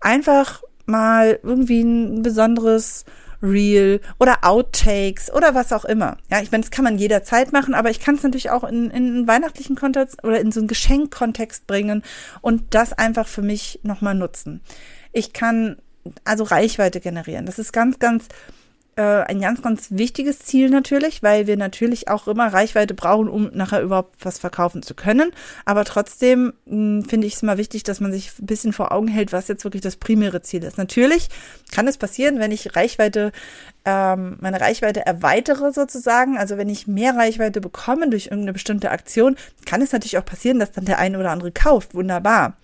Einfach 0.00 0.62
mal 0.84 1.38
irgendwie 1.42 1.82
ein 1.82 2.22
besonderes 2.22 3.04
Reel 3.42 4.00
oder 4.18 4.38
Outtakes 4.42 5.32
oder 5.32 5.54
was 5.54 5.72
auch 5.72 5.84
immer. 5.84 6.16
Ja, 6.30 6.40
ich 6.40 6.52
meine, 6.52 6.62
das 6.62 6.70
kann 6.70 6.84
man 6.84 6.98
jederzeit 6.98 7.52
machen, 7.52 7.74
aber 7.74 7.90
ich 7.90 8.00
kann 8.00 8.16
es 8.16 8.22
natürlich 8.22 8.50
auch 8.50 8.64
in, 8.64 8.90
in 8.90 9.06
einen 9.06 9.28
weihnachtlichen 9.28 9.76
Kontext 9.76 10.22
oder 10.24 10.40
in 10.40 10.52
so 10.52 10.60
einen 10.60 10.68
Geschenkkontext 10.68 11.66
bringen 11.66 12.02
und 12.40 12.74
das 12.74 12.92
einfach 12.92 13.28
für 13.28 13.42
mich 13.42 13.80
nochmal 13.82 14.14
nutzen. 14.14 14.60
Ich 15.12 15.32
kann 15.32 15.76
also 16.24 16.44
Reichweite 16.44 17.00
generieren. 17.00 17.46
Das 17.46 17.58
ist 17.58 17.72
ganz, 17.72 17.98
ganz 17.98 18.28
äh, 18.96 19.02
ein 19.02 19.40
ganz, 19.40 19.60
ganz 19.60 19.88
wichtiges 19.90 20.38
Ziel 20.38 20.70
natürlich, 20.70 21.22
weil 21.22 21.46
wir 21.46 21.56
natürlich 21.56 22.08
auch 22.08 22.26
immer 22.28 22.52
Reichweite 22.52 22.94
brauchen, 22.94 23.28
um 23.28 23.50
nachher 23.52 23.82
überhaupt 23.82 24.24
was 24.24 24.38
verkaufen 24.38 24.82
zu 24.82 24.94
können. 24.94 25.32
Aber 25.66 25.84
trotzdem 25.84 26.54
hm, 26.66 27.04
finde 27.04 27.26
ich 27.26 27.34
es 27.34 27.42
immer 27.42 27.58
wichtig, 27.58 27.82
dass 27.82 28.00
man 28.00 28.10
sich 28.10 28.32
ein 28.38 28.46
bisschen 28.46 28.72
vor 28.72 28.92
Augen 28.92 29.08
hält, 29.08 29.32
was 29.32 29.48
jetzt 29.48 29.64
wirklich 29.64 29.82
das 29.82 29.96
primäre 29.96 30.40
Ziel 30.40 30.64
ist. 30.64 30.78
Natürlich 30.78 31.28
kann 31.72 31.86
es 31.86 31.98
passieren, 31.98 32.38
wenn 32.38 32.52
ich 32.52 32.74
Reichweite, 32.74 33.32
ähm, 33.84 34.38
meine 34.40 34.60
Reichweite 34.60 35.04
erweitere 35.04 35.72
sozusagen, 35.72 36.38
also 36.38 36.56
wenn 36.56 36.70
ich 36.70 36.86
mehr 36.86 37.14
Reichweite 37.14 37.60
bekomme 37.60 38.08
durch 38.08 38.26
irgendeine 38.26 38.54
bestimmte 38.54 38.90
Aktion, 38.90 39.36
kann 39.66 39.82
es 39.82 39.92
natürlich 39.92 40.16
auch 40.16 40.24
passieren, 40.24 40.58
dass 40.58 40.72
dann 40.72 40.86
der 40.86 40.98
eine 40.98 41.18
oder 41.18 41.32
andere 41.32 41.52
kauft. 41.52 41.94
Wunderbar 41.94 42.56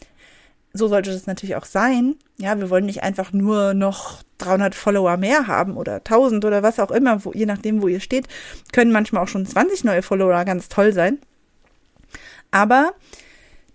so 0.75 0.89
sollte 0.89 1.11
es 1.11 1.27
natürlich 1.27 1.57
auch 1.57 1.65
sein. 1.65 2.17
Ja, 2.39 2.59
wir 2.59 2.71
wollen 2.71 2.87
nicht 2.87 3.03
einfach 3.03 3.33
nur 3.33 3.75
noch 3.75 4.23
300 4.39 4.75
Follower 4.75 5.17
mehr 5.17 5.47
haben 5.47 5.77
oder 5.77 5.97
1000 5.97 6.45
oder 6.45 6.63
was 6.63 6.81
auch 6.81 6.91
immer, 6.91 7.25
wo, 7.25 7.33
je 7.33 7.47
nachdem, 7.47 7.83
wo 7.83 7.89
ihr 7.89 8.01
steht, 8.01 8.27
können 8.73 8.93
manchmal 8.93 9.23
auch 9.23 9.29
schon 9.29 9.47
20 9.47 9.85
neue 9.85 10.03
Follower 10.03 10.45
ganz 10.45 10.69
toll 10.69 10.93
sein. 10.93 11.19
Aber 12.51 12.93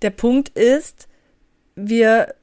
der 0.01 0.10
Punkt 0.10 0.50
ist, 0.50 1.08
wir 1.75 2.34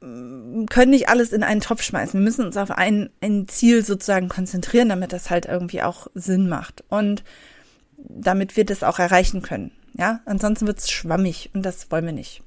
können 0.00 0.90
nicht 0.90 1.08
alles 1.08 1.32
in 1.32 1.42
einen 1.42 1.62
Topf 1.62 1.82
schmeißen. 1.82 2.20
Wir 2.20 2.24
müssen 2.24 2.44
uns 2.44 2.56
auf 2.56 2.70
ein, 2.70 3.10
ein 3.22 3.48
Ziel 3.48 3.84
sozusagen 3.84 4.28
konzentrieren, 4.28 4.90
damit 4.90 5.12
das 5.12 5.30
halt 5.30 5.46
irgendwie 5.46 5.82
auch 5.82 6.06
Sinn 6.14 6.48
macht 6.48 6.84
und 6.90 7.24
damit 7.96 8.56
wir 8.56 8.64
das 8.64 8.82
auch 8.82 8.98
erreichen 8.98 9.42
können. 9.42 9.72
Ja, 9.94 10.20
ansonsten 10.26 10.66
wird 10.66 10.78
es 10.78 10.90
schwammig 10.90 11.50
und 11.54 11.62
das 11.62 11.90
wollen 11.90 12.04
wir 12.04 12.12
nicht 12.12 12.42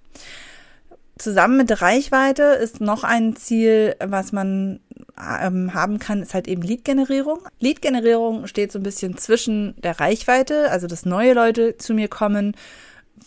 zusammen 1.19 1.57
mit 1.57 1.69
der 1.69 1.81
Reichweite 1.81 2.43
ist 2.43 2.81
noch 2.81 3.03
ein 3.03 3.35
Ziel, 3.35 3.95
was 4.03 4.31
man 4.31 4.79
ähm, 5.17 5.73
haben 5.73 5.99
kann, 5.99 6.21
ist 6.21 6.33
halt 6.33 6.47
eben 6.47 6.61
Lead-Generierung. 6.61 7.39
Lead-Generierung 7.59 8.47
steht 8.47 8.71
so 8.71 8.79
ein 8.79 8.83
bisschen 8.83 9.17
zwischen 9.17 9.75
der 9.81 9.99
Reichweite, 9.99 10.71
also 10.71 10.87
dass 10.87 11.05
neue 11.05 11.33
Leute 11.33 11.77
zu 11.77 11.93
mir 11.93 12.07
kommen, 12.07 12.55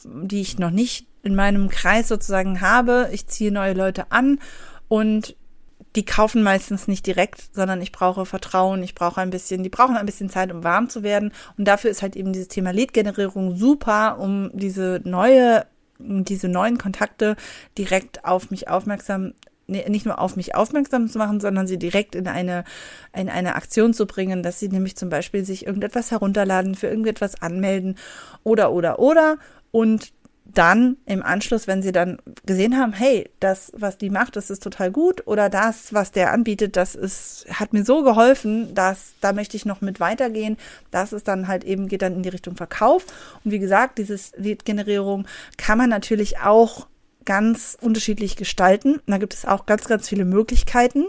die 0.04 0.40
ich 0.40 0.58
noch 0.58 0.70
nicht 0.70 1.06
in 1.22 1.34
meinem 1.34 1.68
Kreis 1.68 2.08
sozusagen 2.08 2.60
habe. 2.60 3.08
Ich 3.12 3.26
ziehe 3.26 3.52
neue 3.52 3.74
Leute 3.74 4.10
an 4.10 4.40
und 4.88 5.36
die 5.94 6.04
kaufen 6.04 6.42
meistens 6.42 6.88
nicht 6.88 7.06
direkt, 7.06 7.54
sondern 7.54 7.82
ich 7.82 7.92
brauche 7.92 8.24
Vertrauen, 8.24 8.82
ich 8.82 8.94
brauche 8.94 9.20
ein 9.20 9.30
bisschen, 9.30 9.62
die 9.62 9.68
brauchen 9.68 9.96
ein 9.96 10.06
bisschen 10.06 10.30
Zeit, 10.30 10.50
um 10.50 10.64
warm 10.64 10.88
zu 10.88 11.02
werden. 11.02 11.32
Und 11.58 11.68
dafür 11.68 11.90
ist 11.90 12.00
halt 12.00 12.16
eben 12.16 12.32
dieses 12.32 12.48
Thema 12.48 12.70
Lead-Generierung 12.70 13.56
super, 13.56 14.18
um 14.18 14.50
diese 14.54 15.02
neue 15.04 15.66
diese 16.04 16.48
neuen 16.48 16.78
Kontakte 16.78 17.36
direkt 17.78 18.24
auf 18.24 18.50
mich 18.50 18.68
aufmerksam 18.68 19.34
nicht 19.68 20.04
nur 20.04 20.18
auf 20.18 20.36
mich 20.36 20.54
aufmerksam 20.54 21.08
zu 21.08 21.18
machen, 21.18 21.40
sondern 21.40 21.66
sie 21.66 21.78
direkt 21.78 22.14
in 22.14 22.28
eine, 22.28 22.64
in 23.16 23.28
eine 23.28 23.54
Aktion 23.54 23.94
zu 23.94 24.06
bringen, 24.06 24.42
dass 24.42 24.58
sie 24.58 24.68
nämlich 24.68 24.96
zum 24.96 25.08
Beispiel 25.08 25.44
sich 25.44 25.66
irgendetwas 25.66 26.10
herunterladen, 26.10 26.74
für 26.74 26.88
irgendetwas 26.88 27.40
anmelden 27.40 27.96
oder, 28.42 28.72
oder, 28.72 28.98
oder 28.98 29.38
und 29.70 30.12
dann 30.44 30.96
im 31.06 31.22
Anschluss, 31.22 31.66
wenn 31.66 31.82
sie 31.82 31.92
dann 31.92 32.18
gesehen 32.44 32.76
haben, 32.76 32.92
hey, 32.92 33.30
das, 33.40 33.72
was 33.74 33.96
die 33.96 34.10
macht, 34.10 34.36
das 34.36 34.50
ist 34.50 34.62
total 34.62 34.90
gut 34.90 35.26
oder 35.26 35.48
das, 35.48 35.94
was 35.94 36.10
der 36.10 36.32
anbietet, 36.32 36.76
das 36.76 36.94
ist, 36.94 37.46
hat 37.50 37.72
mir 37.72 37.84
so 37.84 38.02
geholfen, 38.02 38.74
dass 38.74 39.14
da 39.20 39.32
möchte 39.32 39.56
ich 39.56 39.64
noch 39.64 39.80
mit 39.80 40.00
weitergehen. 40.00 40.56
Das 40.90 41.12
ist 41.12 41.28
dann 41.28 41.48
halt 41.48 41.64
eben, 41.64 41.88
geht 41.88 42.02
dann 42.02 42.14
in 42.14 42.22
die 42.22 42.28
Richtung 42.28 42.56
Verkauf. 42.56 43.06
Und 43.44 43.50
wie 43.50 43.58
gesagt, 43.60 43.98
dieses 43.98 44.32
Lead-Generierung 44.36 45.26
kann 45.56 45.78
man 45.78 45.90
natürlich 45.90 46.40
auch 46.40 46.86
ganz 47.24 47.78
unterschiedlich 47.80 48.36
gestalten. 48.36 49.00
Da 49.06 49.18
gibt 49.18 49.34
es 49.34 49.46
auch 49.46 49.64
ganz, 49.66 49.86
ganz 49.86 50.08
viele 50.08 50.24
Möglichkeiten. 50.24 51.06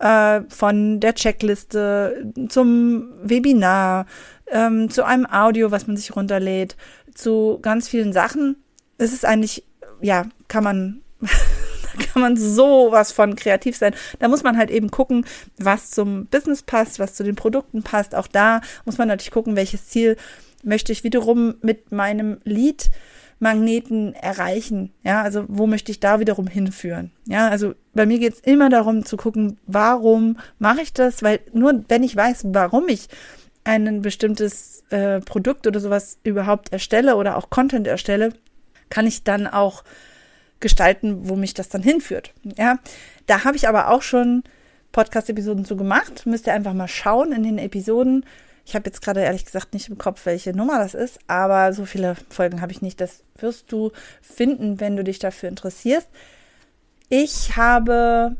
Äh, 0.00 0.42
von 0.48 0.98
der 0.98 1.14
Checkliste 1.14 2.32
zum 2.48 3.12
Webinar, 3.22 4.06
ähm, 4.50 4.88
zu 4.88 5.04
einem 5.04 5.26
Audio, 5.26 5.70
was 5.70 5.86
man 5.86 5.96
sich 5.96 6.16
runterlädt, 6.16 6.76
zu 7.14 7.58
ganz 7.62 7.88
vielen 7.88 8.12
Sachen. 8.12 8.56
Es 8.98 9.12
ist 9.12 9.24
eigentlich, 9.24 9.64
ja, 10.00 10.26
kann 10.48 10.64
man, 10.64 11.02
kann 12.12 12.22
man 12.22 12.36
sowas 12.36 13.12
von 13.12 13.36
kreativ 13.36 13.76
sein. 13.76 13.94
Da 14.18 14.28
muss 14.28 14.42
man 14.42 14.56
halt 14.56 14.70
eben 14.70 14.90
gucken, 14.90 15.24
was 15.58 15.90
zum 15.90 16.26
Business 16.26 16.62
passt, 16.62 16.98
was 16.98 17.14
zu 17.14 17.24
den 17.24 17.36
Produkten 17.36 17.82
passt. 17.82 18.14
Auch 18.14 18.26
da 18.26 18.60
muss 18.84 18.98
man 18.98 19.08
natürlich 19.08 19.30
gucken, 19.30 19.56
welches 19.56 19.88
Ziel 19.88 20.16
möchte 20.62 20.92
ich 20.92 21.04
wiederum 21.04 21.54
mit 21.62 21.92
meinem 21.92 22.38
Lead 22.44 22.90
Magneten 23.40 24.14
erreichen? 24.14 24.92
Ja, 25.02 25.22
also 25.22 25.44
wo 25.48 25.66
möchte 25.66 25.90
ich 25.90 25.98
da 25.98 26.20
wiederum 26.20 26.46
hinführen? 26.46 27.10
Ja, 27.26 27.48
also 27.48 27.74
bei 27.94 28.06
mir 28.06 28.18
geht 28.18 28.34
es 28.34 28.40
immer 28.40 28.68
darum 28.68 29.04
zu 29.04 29.16
gucken, 29.16 29.58
warum 29.66 30.38
mache 30.58 30.82
ich 30.82 30.92
das? 30.92 31.22
Weil 31.22 31.40
nur 31.52 31.84
wenn 31.88 32.02
ich 32.02 32.14
weiß, 32.14 32.42
warum 32.52 32.88
ich 32.88 33.08
ein 33.64 34.02
bestimmtes 34.02 34.82
äh, 34.90 35.20
Produkt 35.20 35.66
oder 35.66 35.80
sowas 35.80 36.18
überhaupt 36.22 36.72
erstelle 36.72 37.16
oder 37.16 37.36
auch 37.36 37.50
Content 37.50 37.86
erstelle, 37.86 38.32
kann 38.88 39.06
ich 39.06 39.22
dann 39.22 39.46
auch 39.46 39.84
gestalten, 40.60 41.28
wo 41.28 41.36
mich 41.36 41.54
das 41.54 41.68
dann 41.68 41.82
hinführt. 41.82 42.32
Ja, 42.56 42.78
da 43.26 43.44
habe 43.44 43.56
ich 43.56 43.68
aber 43.68 43.88
auch 43.88 44.02
schon 44.02 44.42
Podcast-Episoden 44.92 45.64
zu 45.64 45.76
gemacht. 45.76 46.26
Müsst 46.26 46.46
ihr 46.46 46.54
einfach 46.54 46.74
mal 46.74 46.88
schauen 46.88 47.32
in 47.32 47.42
den 47.42 47.58
Episoden. 47.58 48.24
Ich 48.66 48.74
habe 48.74 48.86
jetzt 48.86 49.02
gerade 49.02 49.20
ehrlich 49.20 49.44
gesagt 49.44 49.72
nicht 49.72 49.88
im 49.88 49.98
Kopf, 49.98 50.26
welche 50.26 50.54
Nummer 50.54 50.78
das 50.78 50.94
ist, 50.94 51.18
aber 51.26 51.72
so 51.72 51.86
viele 51.86 52.16
Folgen 52.28 52.60
habe 52.60 52.72
ich 52.72 52.82
nicht. 52.82 53.00
Das 53.00 53.24
wirst 53.38 53.72
du 53.72 53.90
finden, 54.20 54.80
wenn 54.80 54.96
du 54.96 55.04
dich 55.04 55.18
dafür 55.18 55.48
interessierst. 55.48 56.08
Ich 57.08 57.56
habe 57.56 58.36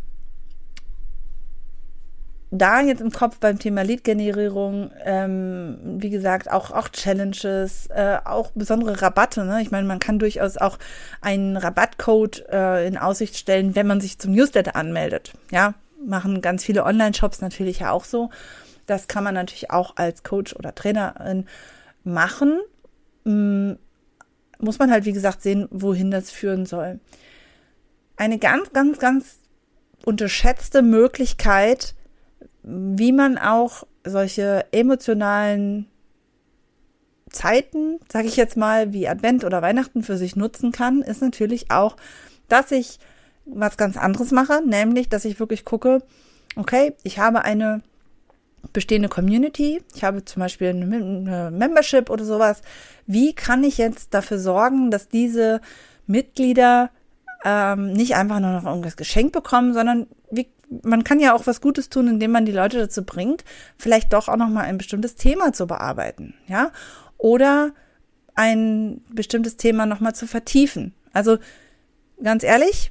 da 2.51 2.81
jetzt 2.81 3.01
im 3.01 3.13
Kopf 3.13 3.39
beim 3.39 3.59
Thema 3.59 3.83
Lead-Generierung, 3.83 4.91
ähm, 5.05 5.79
wie 5.99 6.11
gesagt, 6.11 6.51
auch, 6.51 6.73
auch 6.73 6.89
Challenges, 6.89 7.87
äh, 7.91 8.19
auch 8.25 8.51
besondere 8.53 9.01
Rabatte. 9.01 9.45
Ne? 9.45 9.63
Ich 9.63 9.71
meine, 9.71 9.87
man 9.87 10.01
kann 10.01 10.19
durchaus 10.19 10.57
auch 10.57 10.79
einen 11.21 11.57
Rabattcode 11.57 12.45
äh, 12.51 12.87
in 12.87 12.99
Aussicht 12.99 13.37
stellen, 13.37 13.77
wenn 13.77 13.87
man 13.87 14.01
sich 14.01 14.19
zum 14.19 14.33
Newsletter 14.33 14.75
anmeldet. 14.75 15.33
Ja, 15.53 15.75
machen 16.05 16.41
ganz 16.41 16.65
viele 16.65 16.85
Online-Shops 16.85 17.41
natürlich 17.41 17.81
ja 17.81 17.93
auch 17.93 18.05
so. 18.05 18.31
Das 18.87 19.07
kann 19.07 19.23
man 19.23 19.35
natürlich 19.35 19.71
auch 19.71 19.97
als 19.97 20.25
Coach 20.25 20.55
oder 20.57 20.75
Trainerin 20.75 21.47
machen. 22.03 22.59
Hm, 23.25 23.79
muss 24.59 24.79
man 24.81 24.91
halt, 24.91 25.05
wie 25.05 25.13
gesagt, 25.13 25.43
sehen, 25.43 25.69
wohin 25.71 26.11
das 26.11 26.33
führen 26.33 26.67
soll. 26.67 26.99
Eine 28.17 28.39
ganz, 28.39 28.73
ganz, 28.73 28.99
ganz 28.99 29.39
unterschätzte 30.05 30.83
Möglichkeit, 30.83 31.95
wie 32.63 33.13
man 33.13 33.39
auch 33.39 33.85
solche 34.05 34.67
emotionalen 34.73 35.87
Zeiten, 37.31 38.01
sage 38.11 38.27
ich 38.27 38.37
jetzt 38.37 38.57
mal, 38.57 38.93
wie 38.93 39.09
Advent 39.09 39.45
oder 39.45 39.63
Weihnachten 39.63 40.03
für 40.03 40.17
sich 40.17 40.37
nutzen 40.37 40.73
kann, 40.73 41.03
ist 41.03 41.23
natürlich 41.23 41.71
auch, 41.71 41.97
dass 42.49 42.71
ich 42.73 42.99
was 43.45 43.77
ganz 43.77 43.97
anderes 43.97 44.33
mache, 44.33 44.63
nämlich, 44.65 45.09
dass 45.09 45.25
ich 45.25 45.41
wirklich 45.41 45.65
gucke, 45.65 46.03
okay, 46.57 46.95
ich 47.03 47.19
habe 47.19 47.43
eine 47.45 47.83
bestehende 48.73 49.09
Community, 49.09 49.83
ich 49.95 50.05
habe 50.05 50.25
zum 50.25 50.41
Beispiel 50.41 50.69
eine 50.69 51.51
Membership 51.51 52.11
oder 52.11 52.25
sowas. 52.25 52.63
Wie 53.07 53.33
kann 53.33 53.65
ich 53.65 53.79
jetzt 53.79 54.13
dafür 54.13 54.39
sorgen, 54.39 54.91
dass 54.91 55.09
diese 55.09 55.61
Mitglieder 56.07 56.91
ähm, 57.45 57.93
nicht 57.93 58.17
einfach 58.17 58.41
nur 58.41 58.51
noch 58.53 58.65
irgendwas 58.65 58.97
geschenkt 58.97 59.33
bekommen, 59.33 59.73
sondern 59.73 60.07
man 60.83 61.05
kann 61.05 61.21
ja 61.21 61.35
auch 61.35 61.47
was 61.47 61.61
Gutes 61.61 61.89
tun, 61.89 62.09
indem 62.09 62.31
man 62.31 62.47
die 62.47 62.53
Leute 62.53 62.79
dazu 62.79 63.05
bringt, 63.05 63.45
vielleicht 63.77 64.13
doch 64.13 64.29
auch 64.29 64.37
noch 64.37 64.49
mal 64.49 64.63
ein 64.63 64.79
bestimmtes 64.79 65.17
Thema 65.17 65.53
zu 65.53 65.67
bearbeiten, 65.67 66.35
ja, 66.47 66.71
oder 67.19 67.73
ein 68.35 69.03
bestimmtes 69.11 69.57
Thema 69.57 69.87
noch 69.87 70.01
mal 70.01 70.15
zu 70.15 70.27
vertiefen. 70.27 70.95
Also 71.13 71.39
ganz 72.23 72.45
ehrlich, 72.45 72.91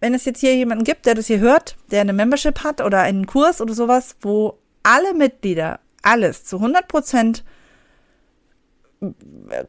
wenn 0.00 0.14
es 0.14 0.24
jetzt 0.24 0.40
hier 0.40 0.54
jemanden 0.54 0.84
gibt, 0.84 1.06
der 1.06 1.14
das 1.14 1.26
hier 1.26 1.40
hört, 1.40 1.76
der 1.90 2.02
eine 2.02 2.12
Membership 2.12 2.62
hat 2.62 2.80
oder 2.80 3.00
einen 3.00 3.26
Kurs 3.26 3.60
oder 3.60 3.74
sowas, 3.74 4.16
wo 4.20 4.58
alle 4.82 5.14
Mitglieder 5.14 5.80
alles 6.02 6.44
zu 6.44 6.56
100 6.56 6.86
Prozent 6.86 7.44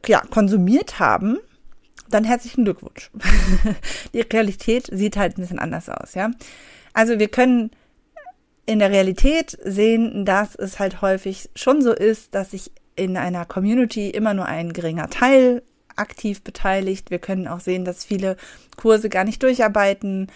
ja, 0.06 0.20
konsumiert 0.30 0.98
haben, 0.98 1.38
dann 2.08 2.24
herzlichen 2.24 2.64
Glückwunsch. 2.64 3.10
Die 4.12 4.20
Realität 4.20 4.88
sieht 4.92 5.16
halt 5.16 5.36
ein 5.36 5.42
bisschen 5.42 5.58
anders 5.58 5.88
aus, 5.88 6.14
ja. 6.14 6.30
Also 6.92 7.18
wir 7.18 7.28
können 7.28 7.70
in 8.66 8.78
der 8.78 8.90
Realität 8.90 9.58
sehen, 9.64 10.24
dass 10.24 10.54
es 10.54 10.78
halt 10.78 11.02
häufig 11.02 11.50
schon 11.54 11.82
so 11.82 11.92
ist, 11.92 12.34
dass 12.34 12.52
sich 12.52 12.70
in 12.96 13.16
einer 13.16 13.44
Community 13.44 14.10
immer 14.10 14.34
nur 14.34 14.46
ein 14.46 14.72
geringer 14.72 15.08
Teil 15.10 15.62
aktiv 15.96 16.42
beteiligt. 16.42 17.10
Wir 17.10 17.18
können 17.18 17.48
auch 17.48 17.60
sehen, 17.60 17.84
dass 17.84 18.04
viele 18.04 18.36
Kurse 18.76 19.08
gar 19.08 19.24
nicht 19.24 19.42
durcharbeiten 19.42 20.28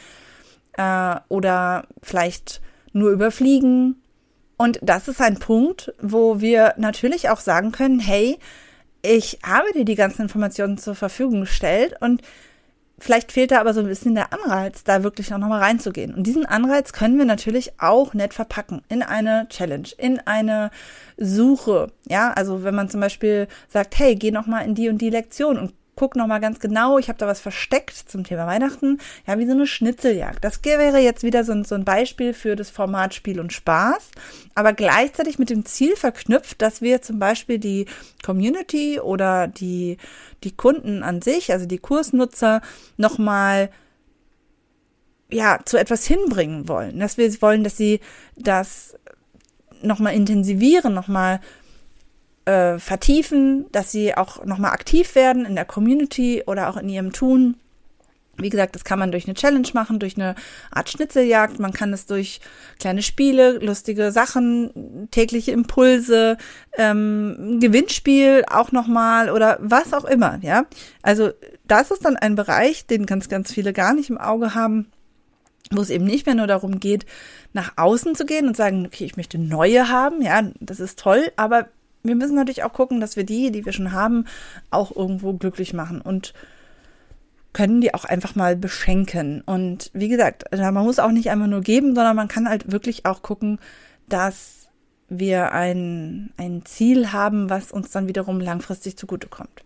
äh, 0.76 1.16
oder 1.28 1.86
vielleicht 2.02 2.60
nur 2.92 3.10
überfliegen. 3.10 4.02
Und 4.56 4.78
das 4.82 5.08
ist 5.08 5.20
ein 5.20 5.38
Punkt, 5.38 5.92
wo 6.00 6.40
wir 6.40 6.74
natürlich 6.76 7.28
auch 7.28 7.40
sagen 7.40 7.72
können, 7.72 7.98
hey, 7.98 8.38
ich 9.02 9.38
habe 9.44 9.72
dir 9.74 9.84
die 9.84 9.96
ganzen 9.96 10.22
Informationen 10.22 10.78
zur 10.78 10.94
Verfügung 10.94 11.42
gestellt 11.42 11.94
und 12.00 12.22
Vielleicht 12.98 13.32
fehlt 13.32 13.50
da 13.50 13.60
aber 13.60 13.74
so 13.74 13.80
ein 13.80 13.86
bisschen 13.86 14.14
der 14.14 14.32
Anreiz, 14.32 14.84
da 14.84 15.02
wirklich 15.02 15.34
auch 15.34 15.38
nochmal 15.38 15.60
reinzugehen. 15.60 16.14
Und 16.14 16.26
diesen 16.26 16.46
Anreiz 16.46 16.92
können 16.92 17.18
wir 17.18 17.24
natürlich 17.24 17.72
auch 17.80 18.14
nett 18.14 18.34
verpacken 18.34 18.82
in 18.88 19.02
eine 19.02 19.46
Challenge, 19.48 19.88
in 19.98 20.20
eine 20.20 20.70
Suche. 21.16 21.90
Ja, 22.08 22.32
also 22.32 22.62
wenn 22.62 22.74
man 22.74 22.88
zum 22.88 23.00
Beispiel 23.00 23.48
sagt, 23.68 23.98
hey, 23.98 24.14
geh 24.14 24.30
nochmal 24.30 24.64
in 24.64 24.74
die 24.74 24.88
und 24.88 24.98
die 24.98 25.10
Lektion 25.10 25.58
und 25.58 25.74
guck 25.96 26.16
noch 26.16 26.26
mal 26.26 26.40
ganz 26.40 26.58
genau, 26.60 26.98
ich 26.98 27.08
habe 27.08 27.18
da 27.18 27.26
was 27.26 27.40
versteckt 27.40 27.96
zum 27.96 28.24
Thema 28.24 28.46
Weihnachten, 28.46 28.98
ja, 29.26 29.38
wie 29.38 29.46
so 29.46 29.52
eine 29.52 29.66
Schnitzeljagd. 29.66 30.44
Das 30.44 30.64
wäre 30.64 30.98
jetzt 30.98 31.22
wieder 31.22 31.44
so 31.44 31.52
ein, 31.52 31.64
so 31.64 31.74
ein 31.74 31.84
Beispiel 31.84 32.34
für 32.34 32.56
das 32.56 32.70
Format 32.70 33.14
Spiel 33.14 33.40
und 33.40 33.52
Spaß, 33.52 34.10
aber 34.54 34.72
gleichzeitig 34.72 35.38
mit 35.38 35.50
dem 35.50 35.64
Ziel 35.64 35.96
verknüpft, 35.96 36.60
dass 36.62 36.82
wir 36.82 37.02
zum 37.02 37.18
Beispiel 37.18 37.58
die 37.58 37.86
Community 38.24 39.00
oder 39.00 39.48
die, 39.48 39.98
die 40.42 40.56
Kunden 40.56 41.02
an 41.02 41.22
sich, 41.22 41.52
also 41.52 41.66
die 41.66 41.78
Kursnutzer, 41.78 42.60
noch 42.96 43.18
mal 43.18 43.70
ja, 45.30 45.58
zu 45.64 45.78
etwas 45.78 46.04
hinbringen 46.06 46.68
wollen. 46.68 47.00
Dass 47.00 47.16
wir 47.18 47.30
wollen, 47.42 47.64
dass 47.64 47.76
sie 47.76 48.00
das 48.36 48.94
nochmal 49.82 50.14
intensivieren, 50.14 50.94
nochmal 50.94 51.40
äh, 52.44 52.78
vertiefen, 52.78 53.66
dass 53.72 53.90
sie 53.90 54.16
auch 54.16 54.44
nochmal 54.44 54.72
aktiv 54.72 55.14
werden 55.14 55.46
in 55.46 55.54
der 55.54 55.64
Community 55.64 56.42
oder 56.46 56.68
auch 56.68 56.76
in 56.76 56.88
ihrem 56.88 57.12
Tun. 57.12 57.56
Wie 58.36 58.48
gesagt, 58.48 58.74
das 58.74 58.84
kann 58.84 58.98
man 58.98 59.12
durch 59.12 59.26
eine 59.26 59.34
Challenge 59.34 59.68
machen, 59.74 60.00
durch 60.00 60.16
eine 60.16 60.34
Art 60.70 60.90
Schnitzeljagd. 60.90 61.60
Man 61.60 61.72
kann 61.72 61.92
es 61.92 62.06
durch 62.06 62.40
kleine 62.80 63.02
Spiele, 63.02 63.58
lustige 63.58 64.10
Sachen, 64.10 65.08
tägliche 65.10 65.52
Impulse, 65.52 66.36
ähm, 66.76 67.58
Gewinnspiel 67.60 68.44
auch 68.50 68.72
nochmal 68.72 69.30
oder 69.30 69.58
was 69.60 69.92
auch 69.92 70.04
immer, 70.04 70.38
ja. 70.42 70.66
Also 71.02 71.30
das 71.66 71.90
ist 71.90 72.04
dann 72.04 72.16
ein 72.16 72.34
Bereich, 72.34 72.86
den 72.86 73.06
ganz, 73.06 73.28
ganz 73.28 73.52
viele 73.52 73.72
gar 73.72 73.94
nicht 73.94 74.10
im 74.10 74.18
Auge 74.18 74.54
haben, 74.54 74.90
wo 75.70 75.80
es 75.80 75.90
eben 75.90 76.04
nicht 76.04 76.26
mehr 76.26 76.34
nur 76.34 76.46
darum 76.46 76.80
geht, 76.80 77.06
nach 77.52 77.74
außen 77.76 78.16
zu 78.16 78.26
gehen 78.26 78.48
und 78.48 78.56
sagen, 78.56 78.84
okay, 78.86 79.04
ich 79.04 79.16
möchte 79.16 79.38
neue 79.38 79.88
haben, 79.88 80.20
ja, 80.22 80.42
das 80.60 80.80
ist 80.80 80.98
toll, 80.98 81.32
aber 81.36 81.68
wir 82.04 82.14
müssen 82.14 82.36
natürlich 82.36 82.62
auch 82.62 82.72
gucken, 82.72 83.00
dass 83.00 83.16
wir 83.16 83.24
die, 83.24 83.50
die 83.50 83.64
wir 83.64 83.72
schon 83.72 83.92
haben, 83.92 84.26
auch 84.70 84.94
irgendwo 84.94 85.32
glücklich 85.32 85.72
machen 85.72 86.00
und 86.00 86.34
können 87.52 87.80
die 87.80 87.94
auch 87.94 88.04
einfach 88.04 88.34
mal 88.34 88.56
beschenken. 88.56 89.40
Und 89.46 89.90
wie 89.94 90.08
gesagt, 90.08 90.44
man 90.52 90.74
muss 90.74 90.98
auch 90.98 91.12
nicht 91.12 91.30
einfach 91.30 91.46
nur 91.46 91.62
geben, 91.62 91.94
sondern 91.94 92.16
man 92.16 92.28
kann 92.28 92.48
halt 92.48 92.70
wirklich 92.70 93.06
auch 93.06 93.22
gucken, 93.22 93.58
dass 94.08 94.68
wir 95.08 95.52
ein, 95.52 96.30
ein 96.36 96.64
Ziel 96.64 97.12
haben, 97.12 97.48
was 97.48 97.72
uns 97.72 97.90
dann 97.90 98.08
wiederum 98.08 98.40
langfristig 98.40 98.96
zugutekommt. 98.96 99.64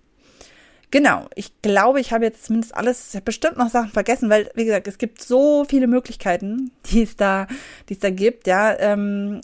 Genau, 0.90 1.28
ich 1.34 1.52
glaube, 1.60 2.00
ich 2.00 2.12
habe 2.12 2.24
jetzt 2.24 2.46
zumindest 2.46 2.74
alles, 2.74 3.10
ich 3.10 3.16
habe 3.16 3.24
bestimmt 3.24 3.58
noch 3.58 3.68
Sachen 3.68 3.90
vergessen, 3.90 4.30
weil, 4.30 4.50
wie 4.54 4.64
gesagt, 4.64 4.88
es 4.88 4.96
gibt 4.96 5.20
so 5.22 5.64
viele 5.64 5.86
Möglichkeiten, 5.86 6.70
die 6.90 7.02
es 7.02 7.16
da, 7.16 7.46
die 7.88 7.94
es 7.94 7.98
da 7.98 8.10
gibt, 8.10 8.46
ja. 8.46 8.74
Ähm, 8.78 9.42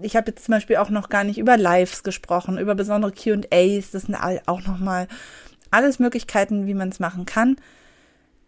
ich 0.00 0.16
habe 0.16 0.30
jetzt 0.30 0.46
zum 0.46 0.52
Beispiel 0.52 0.76
auch 0.76 0.88
noch 0.88 1.10
gar 1.10 1.24
nicht 1.24 1.38
über 1.38 1.58
Lives 1.58 2.02
gesprochen, 2.02 2.56
über 2.58 2.74
besondere 2.74 3.12
QAs, 3.12 3.90
das 3.90 4.04
sind 4.04 4.16
auch 4.46 4.66
nochmal 4.66 5.06
alles 5.70 5.98
Möglichkeiten, 5.98 6.66
wie 6.66 6.74
man 6.74 6.88
es 6.88 6.98
machen 6.98 7.26
kann. 7.26 7.56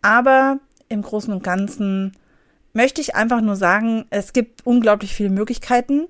Aber 0.00 0.59
im 0.88 1.02
Großen 1.02 1.33
und 1.33 1.42
Ganzen 1.42 2.12
möchte 2.72 3.00
ich 3.00 3.14
einfach 3.14 3.40
nur 3.42 3.57
sagen, 3.57 4.07
es 4.11 4.33
gibt 4.33 4.64
unglaublich 4.64 5.14
viele 5.14 5.31
Möglichkeiten 5.31 6.07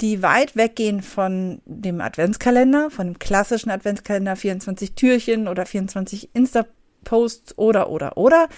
die 0.00 0.22
weit 0.22 0.56
weggehen 0.56 1.02
von 1.02 1.60
dem 1.66 2.00
Adventskalender, 2.00 2.90
von 2.90 3.08
dem 3.08 3.18
klassischen 3.18 3.70
Adventskalender 3.70 4.36
24 4.36 4.94
Türchen 4.94 5.48
oder 5.48 5.66
24 5.66 6.30
Insta-Posts 6.34 7.58
oder, 7.58 7.90
oder, 7.90 8.16
oder. 8.16 8.48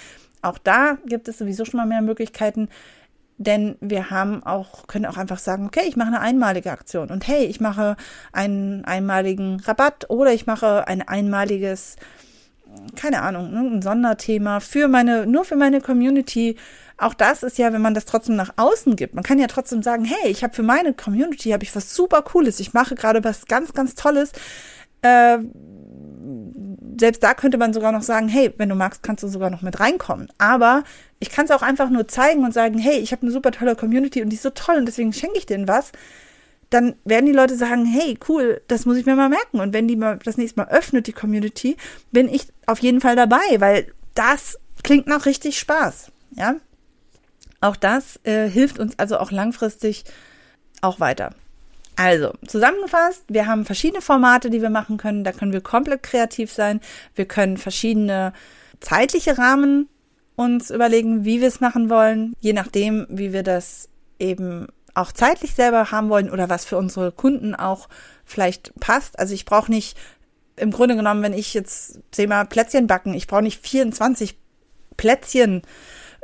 Auch 0.40 0.58
da 0.58 0.98
gibt 1.06 1.28
es 1.28 1.38
sowieso 1.38 1.64
schon 1.64 1.78
mal 1.78 1.86
mehr 1.86 2.02
Möglichkeiten, 2.02 2.68
denn 3.38 3.76
wir 3.80 4.10
haben 4.10 4.42
auch, 4.44 4.86
können 4.86 5.06
auch 5.06 5.16
einfach 5.16 5.38
sagen, 5.38 5.66
okay, 5.66 5.82
ich 5.86 5.96
mache 5.96 6.08
eine 6.08 6.20
einmalige 6.20 6.70
Aktion 6.70 7.10
und 7.10 7.26
hey, 7.26 7.44
ich 7.44 7.60
mache 7.60 7.96
einen 8.32 8.84
einmaligen 8.84 9.60
Rabatt 9.60 10.10
oder 10.10 10.32
ich 10.32 10.46
mache 10.46 10.86
ein 10.86 11.02
einmaliges, 11.02 11.96
keine 12.96 13.22
Ahnung, 13.22 13.52
ne, 13.52 13.60
ein 13.60 13.82
Sonderthema 13.82 14.60
für 14.60 14.88
meine, 14.88 15.26
nur 15.26 15.44
für 15.44 15.56
meine 15.56 15.80
Community 15.80 16.56
auch 17.02 17.14
das 17.14 17.42
ist 17.42 17.58
ja, 17.58 17.72
wenn 17.72 17.82
man 17.82 17.94
das 17.94 18.04
trotzdem 18.04 18.36
nach 18.36 18.52
außen 18.56 18.96
gibt. 18.96 19.14
Man 19.14 19.24
kann 19.24 19.38
ja 19.38 19.48
trotzdem 19.48 19.82
sagen, 19.82 20.04
hey, 20.04 20.30
ich 20.30 20.44
habe 20.44 20.54
für 20.54 20.62
meine 20.62 20.94
Community 20.94 21.50
habe 21.50 21.64
ich 21.64 21.74
was 21.74 21.94
super 21.94 22.22
Cooles. 22.22 22.60
Ich 22.60 22.74
mache 22.74 22.94
gerade 22.94 23.24
was 23.24 23.46
ganz, 23.46 23.72
ganz 23.72 23.94
Tolles. 23.94 24.32
Äh, 25.02 25.38
selbst 26.98 27.22
da 27.22 27.34
könnte 27.34 27.58
man 27.58 27.72
sogar 27.72 27.90
noch 27.90 28.02
sagen, 28.02 28.28
hey, 28.28 28.54
wenn 28.56 28.68
du 28.68 28.76
magst, 28.76 29.02
kannst 29.02 29.24
du 29.24 29.28
sogar 29.28 29.50
noch 29.50 29.62
mit 29.62 29.80
reinkommen. 29.80 30.28
Aber 30.38 30.84
ich 31.18 31.30
kann 31.30 31.46
es 31.46 31.50
auch 31.50 31.62
einfach 31.62 31.90
nur 31.90 32.06
zeigen 32.06 32.44
und 32.44 32.54
sagen, 32.54 32.78
hey, 32.78 32.98
ich 32.98 33.12
habe 33.12 33.22
eine 33.22 33.32
super 33.32 33.50
tolle 33.50 33.74
Community 33.74 34.22
und 34.22 34.28
die 34.28 34.36
ist 34.36 34.42
so 34.42 34.50
toll 34.50 34.76
und 34.76 34.86
deswegen 34.86 35.12
schenke 35.12 35.38
ich 35.38 35.46
denen 35.46 35.66
was. 35.66 35.90
Dann 36.72 36.94
werden 37.04 37.26
die 37.26 37.32
Leute 37.32 37.56
sagen, 37.56 37.84
hey, 37.84 38.18
cool, 38.28 38.62
das 38.68 38.86
muss 38.86 38.96
ich 38.96 39.06
mir 39.06 39.16
mal 39.16 39.28
merken. 39.28 39.60
Und 39.60 39.72
wenn 39.72 39.88
die 39.88 39.96
mal 39.96 40.18
das 40.24 40.36
nächste 40.36 40.60
Mal 40.60 40.68
öffnet, 40.68 41.06
die 41.06 41.12
Community, 41.12 41.76
bin 42.10 42.28
ich 42.28 42.46
auf 42.66 42.78
jeden 42.80 43.00
Fall 43.00 43.16
dabei, 43.16 43.58
weil 43.58 43.92
das 44.14 44.58
klingt 44.82 45.06
nach 45.06 45.26
richtig 45.26 45.58
Spaß. 45.58 46.10
Ja, 46.36 46.56
auch 47.60 47.76
das 47.76 48.18
äh, 48.24 48.48
hilft 48.48 48.78
uns 48.78 48.98
also 48.98 49.18
auch 49.18 49.30
langfristig 49.30 50.04
auch 50.80 50.98
weiter. 50.98 51.34
Also, 51.94 52.32
zusammengefasst, 52.46 53.22
wir 53.28 53.46
haben 53.46 53.64
verschiedene 53.66 54.00
Formate, 54.00 54.50
die 54.50 54.62
wir 54.62 54.70
machen 54.70 54.96
können. 54.96 55.24
Da 55.24 55.32
können 55.32 55.52
wir 55.52 55.60
komplett 55.60 56.02
kreativ 56.02 56.50
sein. 56.50 56.80
Wir 57.14 57.26
können 57.26 57.58
verschiedene 57.58 58.32
zeitliche 58.80 59.38
Rahmen 59.38 59.88
uns 60.34 60.70
überlegen, 60.70 61.24
wie 61.24 61.40
wir 61.40 61.48
es 61.48 61.60
machen 61.60 61.90
wollen, 61.90 62.34
je 62.40 62.52
nachdem, 62.52 63.06
wie 63.10 63.32
wir 63.32 63.42
das 63.42 63.88
eben 64.18 64.66
auch 64.94 65.12
zeitlich 65.12 65.54
selber 65.54 65.90
haben 65.90 66.08
wollen 66.10 66.30
oder 66.30 66.48
was 66.48 66.64
für 66.64 66.76
unsere 66.76 67.12
Kunden 67.12 67.54
auch 67.54 67.88
vielleicht 68.24 68.74
passt. 68.80 69.18
Also 69.18 69.34
ich 69.34 69.44
brauche 69.44 69.70
nicht, 69.70 69.96
im 70.56 70.70
Grunde 70.70 70.96
genommen, 70.96 71.22
wenn 71.22 71.32
ich 71.32 71.54
jetzt 71.54 72.00
Thema 72.10 72.44
Plätzchen 72.44 72.86
backen, 72.86 73.14
ich 73.14 73.26
brauche 73.26 73.42
nicht 73.42 73.64
24 73.66 74.36
Plätzchen 74.96 75.62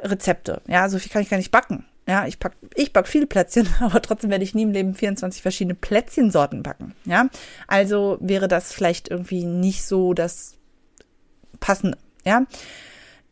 Rezepte. 0.00 0.60
Ja, 0.68 0.88
so 0.88 0.98
viel 0.98 1.10
kann 1.10 1.22
ich 1.22 1.30
gar 1.30 1.38
nicht 1.38 1.50
backen. 1.50 1.86
Ja, 2.06 2.26
ich 2.26 2.38
pack, 2.38 2.56
ich 2.74 2.92
back 2.92 3.06
viele 3.06 3.26
Plätzchen, 3.26 3.68
aber 3.80 4.00
trotzdem 4.00 4.30
werde 4.30 4.44
ich 4.44 4.54
nie 4.54 4.62
im 4.62 4.72
Leben 4.72 4.94
24 4.94 5.42
verschiedene 5.42 5.74
Plätzchensorten 5.74 6.62
backen. 6.62 6.94
Ja, 7.04 7.28
also 7.66 8.16
wäre 8.20 8.48
das 8.48 8.72
vielleicht 8.72 9.08
irgendwie 9.08 9.44
nicht 9.44 9.84
so 9.84 10.14
das 10.14 10.54
passende. 11.60 11.98
Ja, 12.24 12.46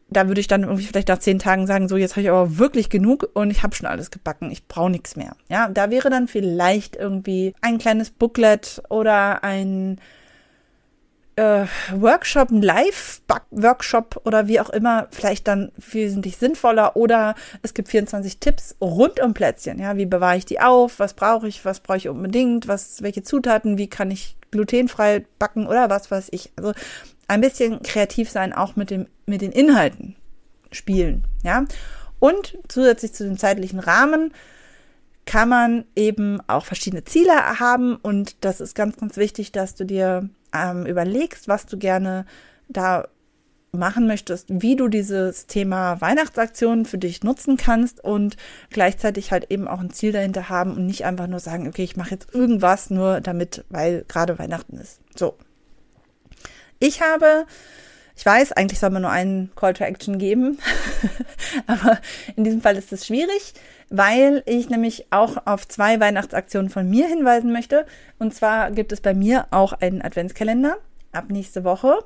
da 0.08 0.28
würde 0.28 0.40
ich 0.40 0.46
dann 0.46 0.62
irgendwie 0.62 0.84
vielleicht 0.84 1.08
nach 1.08 1.18
zehn 1.18 1.38
Tagen 1.38 1.66
sagen, 1.66 1.88
so 1.88 1.96
jetzt 1.96 2.12
habe 2.12 2.22
ich 2.22 2.30
aber 2.30 2.58
wirklich 2.58 2.90
genug 2.90 3.28
und 3.34 3.50
ich 3.50 3.62
habe 3.62 3.74
schon 3.74 3.86
alles 3.86 4.10
gebacken, 4.10 4.50
ich 4.50 4.66
brauche 4.68 4.90
nichts 4.90 5.16
mehr. 5.16 5.36
Ja, 5.48 5.68
da 5.68 5.90
wäre 5.90 6.10
dann 6.10 6.28
vielleicht 6.28 6.96
irgendwie 6.96 7.54
ein 7.60 7.78
kleines 7.78 8.10
Booklet 8.10 8.82
oder 8.88 9.42
ein 9.42 9.98
äh, 11.36 11.66
Workshop, 11.92 12.50
ein 12.50 12.62
Live-Workshop 12.62 14.22
oder 14.24 14.48
wie 14.48 14.58
auch 14.58 14.70
immer, 14.70 15.08
vielleicht 15.10 15.46
dann 15.46 15.70
wesentlich 15.76 16.38
sinnvoller. 16.38 16.96
Oder 16.96 17.34
es 17.62 17.74
gibt 17.74 17.88
24 17.88 18.38
Tipps 18.38 18.74
rund 18.80 19.20
um 19.20 19.34
Plätzchen. 19.34 19.78
Ja, 19.78 19.96
wie 19.96 20.06
bewahre 20.06 20.38
ich 20.38 20.46
die 20.46 20.60
auf? 20.60 20.98
Was 20.98 21.14
brauche 21.14 21.46
ich? 21.46 21.64
Was 21.64 21.80
brauche 21.80 21.98
ich 21.98 22.08
unbedingt? 22.08 22.68
Was, 22.68 23.02
welche 23.02 23.22
Zutaten? 23.22 23.76
Wie 23.76 23.88
kann 23.88 24.10
ich 24.10 24.36
glutenfrei 24.50 25.26
backen 25.38 25.66
oder 25.66 25.90
was 25.90 26.10
weiß 26.10 26.28
ich? 26.30 26.52
Also 26.56 26.72
ein 27.28 27.40
bisschen 27.40 27.82
kreativ 27.82 28.30
sein, 28.30 28.52
auch 28.52 28.76
mit 28.76 28.90
dem, 28.90 29.06
mit 29.26 29.40
den 29.40 29.52
Inhalten 29.52 30.16
spielen. 30.70 31.24
Ja, 31.42 31.64
und 32.18 32.58
zusätzlich 32.68 33.12
zu 33.12 33.24
dem 33.24 33.38
zeitlichen 33.38 33.78
Rahmen 33.78 34.32
kann 35.26 35.48
man 35.48 35.84
eben 35.96 36.40
auch 36.46 36.64
verschiedene 36.64 37.04
Ziele 37.04 37.58
haben 37.58 37.96
und 37.96 38.44
das 38.44 38.60
ist 38.60 38.74
ganz, 38.74 38.96
ganz 38.96 39.16
wichtig, 39.16 39.50
dass 39.52 39.74
du 39.74 39.84
dir 39.84 40.30
ähm, 40.54 40.86
überlegst, 40.86 41.48
was 41.48 41.66
du 41.66 41.78
gerne 41.78 42.26
da 42.68 43.08
machen 43.72 44.06
möchtest, 44.06 44.46
wie 44.48 44.76
du 44.76 44.88
dieses 44.88 45.46
Thema 45.46 46.00
Weihnachtsaktionen 46.00 46.86
für 46.86 46.98
dich 46.98 47.22
nutzen 47.22 47.56
kannst 47.56 48.02
und 48.02 48.36
gleichzeitig 48.70 49.32
halt 49.32 49.50
eben 49.50 49.68
auch 49.68 49.80
ein 49.80 49.90
Ziel 49.90 50.12
dahinter 50.12 50.48
haben 50.48 50.74
und 50.74 50.86
nicht 50.86 51.04
einfach 51.04 51.26
nur 51.26 51.40
sagen, 51.40 51.68
okay, 51.68 51.84
ich 51.84 51.96
mache 51.96 52.12
jetzt 52.12 52.34
irgendwas 52.34 52.88
nur 52.90 53.20
damit, 53.20 53.64
weil 53.68 54.04
gerade 54.08 54.38
Weihnachten 54.38 54.78
ist. 54.78 55.00
So. 55.16 55.36
Ich 56.78 57.00
habe, 57.00 57.46
ich 58.16 58.24
weiß, 58.24 58.52
eigentlich 58.52 58.78
soll 58.78 58.90
man 58.90 59.02
nur 59.02 59.10
einen 59.10 59.50
Call 59.56 59.74
to 59.74 59.84
Action 59.84 60.18
geben, 60.18 60.58
aber 61.66 61.98
in 62.36 62.44
diesem 62.44 62.60
Fall 62.60 62.76
ist 62.76 62.92
es 62.92 63.06
schwierig 63.06 63.54
weil 63.88 64.42
ich 64.46 64.68
nämlich 64.68 65.06
auch 65.10 65.46
auf 65.46 65.66
zwei 65.68 66.00
Weihnachtsaktionen 66.00 66.70
von 66.70 66.88
mir 66.88 67.06
hinweisen 67.06 67.52
möchte. 67.52 67.86
Und 68.18 68.34
zwar 68.34 68.70
gibt 68.70 68.92
es 68.92 69.00
bei 69.00 69.14
mir 69.14 69.46
auch 69.50 69.72
einen 69.74 70.02
Adventskalender 70.02 70.76
ab 71.12 71.26
nächste 71.28 71.64
Woche. 71.64 71.98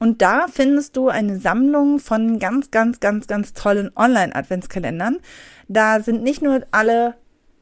Und 0.01 0.23
da 0.23 0.47
findest 0.51 0.97
du 0.97 1.09
eine 1.09 1.37
Sammlung 1.37 1.99
von 1.99 2.39
ganz, 2.39 2.71
ganz, 2.71 2.99
ganz, 2.99 3.27
ganz 3.27 3.53
tollen 3.53 3.91
Online-Adventskalendern. 3.95 5.19
Da 5.67 5.99
sind 5.99 6.23
nicht 6.23 6.41
nur 6.41 6.61
alle 6.71 7.13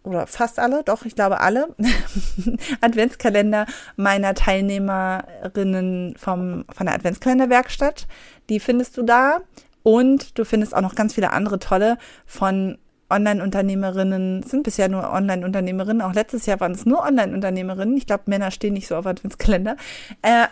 oder 0.03 0.25
fast 0.25 0.57
alle, 0.57 0.83
doch, 0.83 1.03
ich 1.03 1.15
glaube 1.15 1.41
alle, 1.41 1.75
Adventskalender 2.81 3.65
meiner 3.97 4.35
Teilnehmerinnen 4.35 6.15
vom, 6.15 6.63
von 6.73 6.85
der 6.85 6.95
Adventskalenderwerkstatt. 6.95 8.07
Die 8.47 8.61
findest 8.61 8.95
du 8.95 9.03
da. 9.03 9.41
Und 9.83 10.39
du 10.39 10.45
findest 10.45 10.73
auch 10.73 10.81
noch 10.81 10.95
ganz 10.95 11.15
viele 11.15 11.31
andere 11.33 11.59
tolle 11.59 11.97
von 12.25 12.77
Online-Unternehmerinnen, 13.09 14.43
sind 14.43 14.63
bisher 14.63 14.87
nur 14.87 15.11
Online-Unternehmerinnen. 15.11 16.01
Auch 16.01 16.13
letztes 16.13 16.45
Jahr 16.45 16.61
waren 16.61 16.71
es 16.71 16.85
nur 16.85 17.01
Online-Unternehmerinnen. 17.01 17.97
Ich 17.97 18.07
glaube, 18.07 18.23
Männer 18.27 18.51
stehen 18.51 18.75
nicht 18.75 18.87
so 18.87 18.95
auf 18.95 19.05
Adventskalender. 19.05 19.75
Äh, 20.21 20.47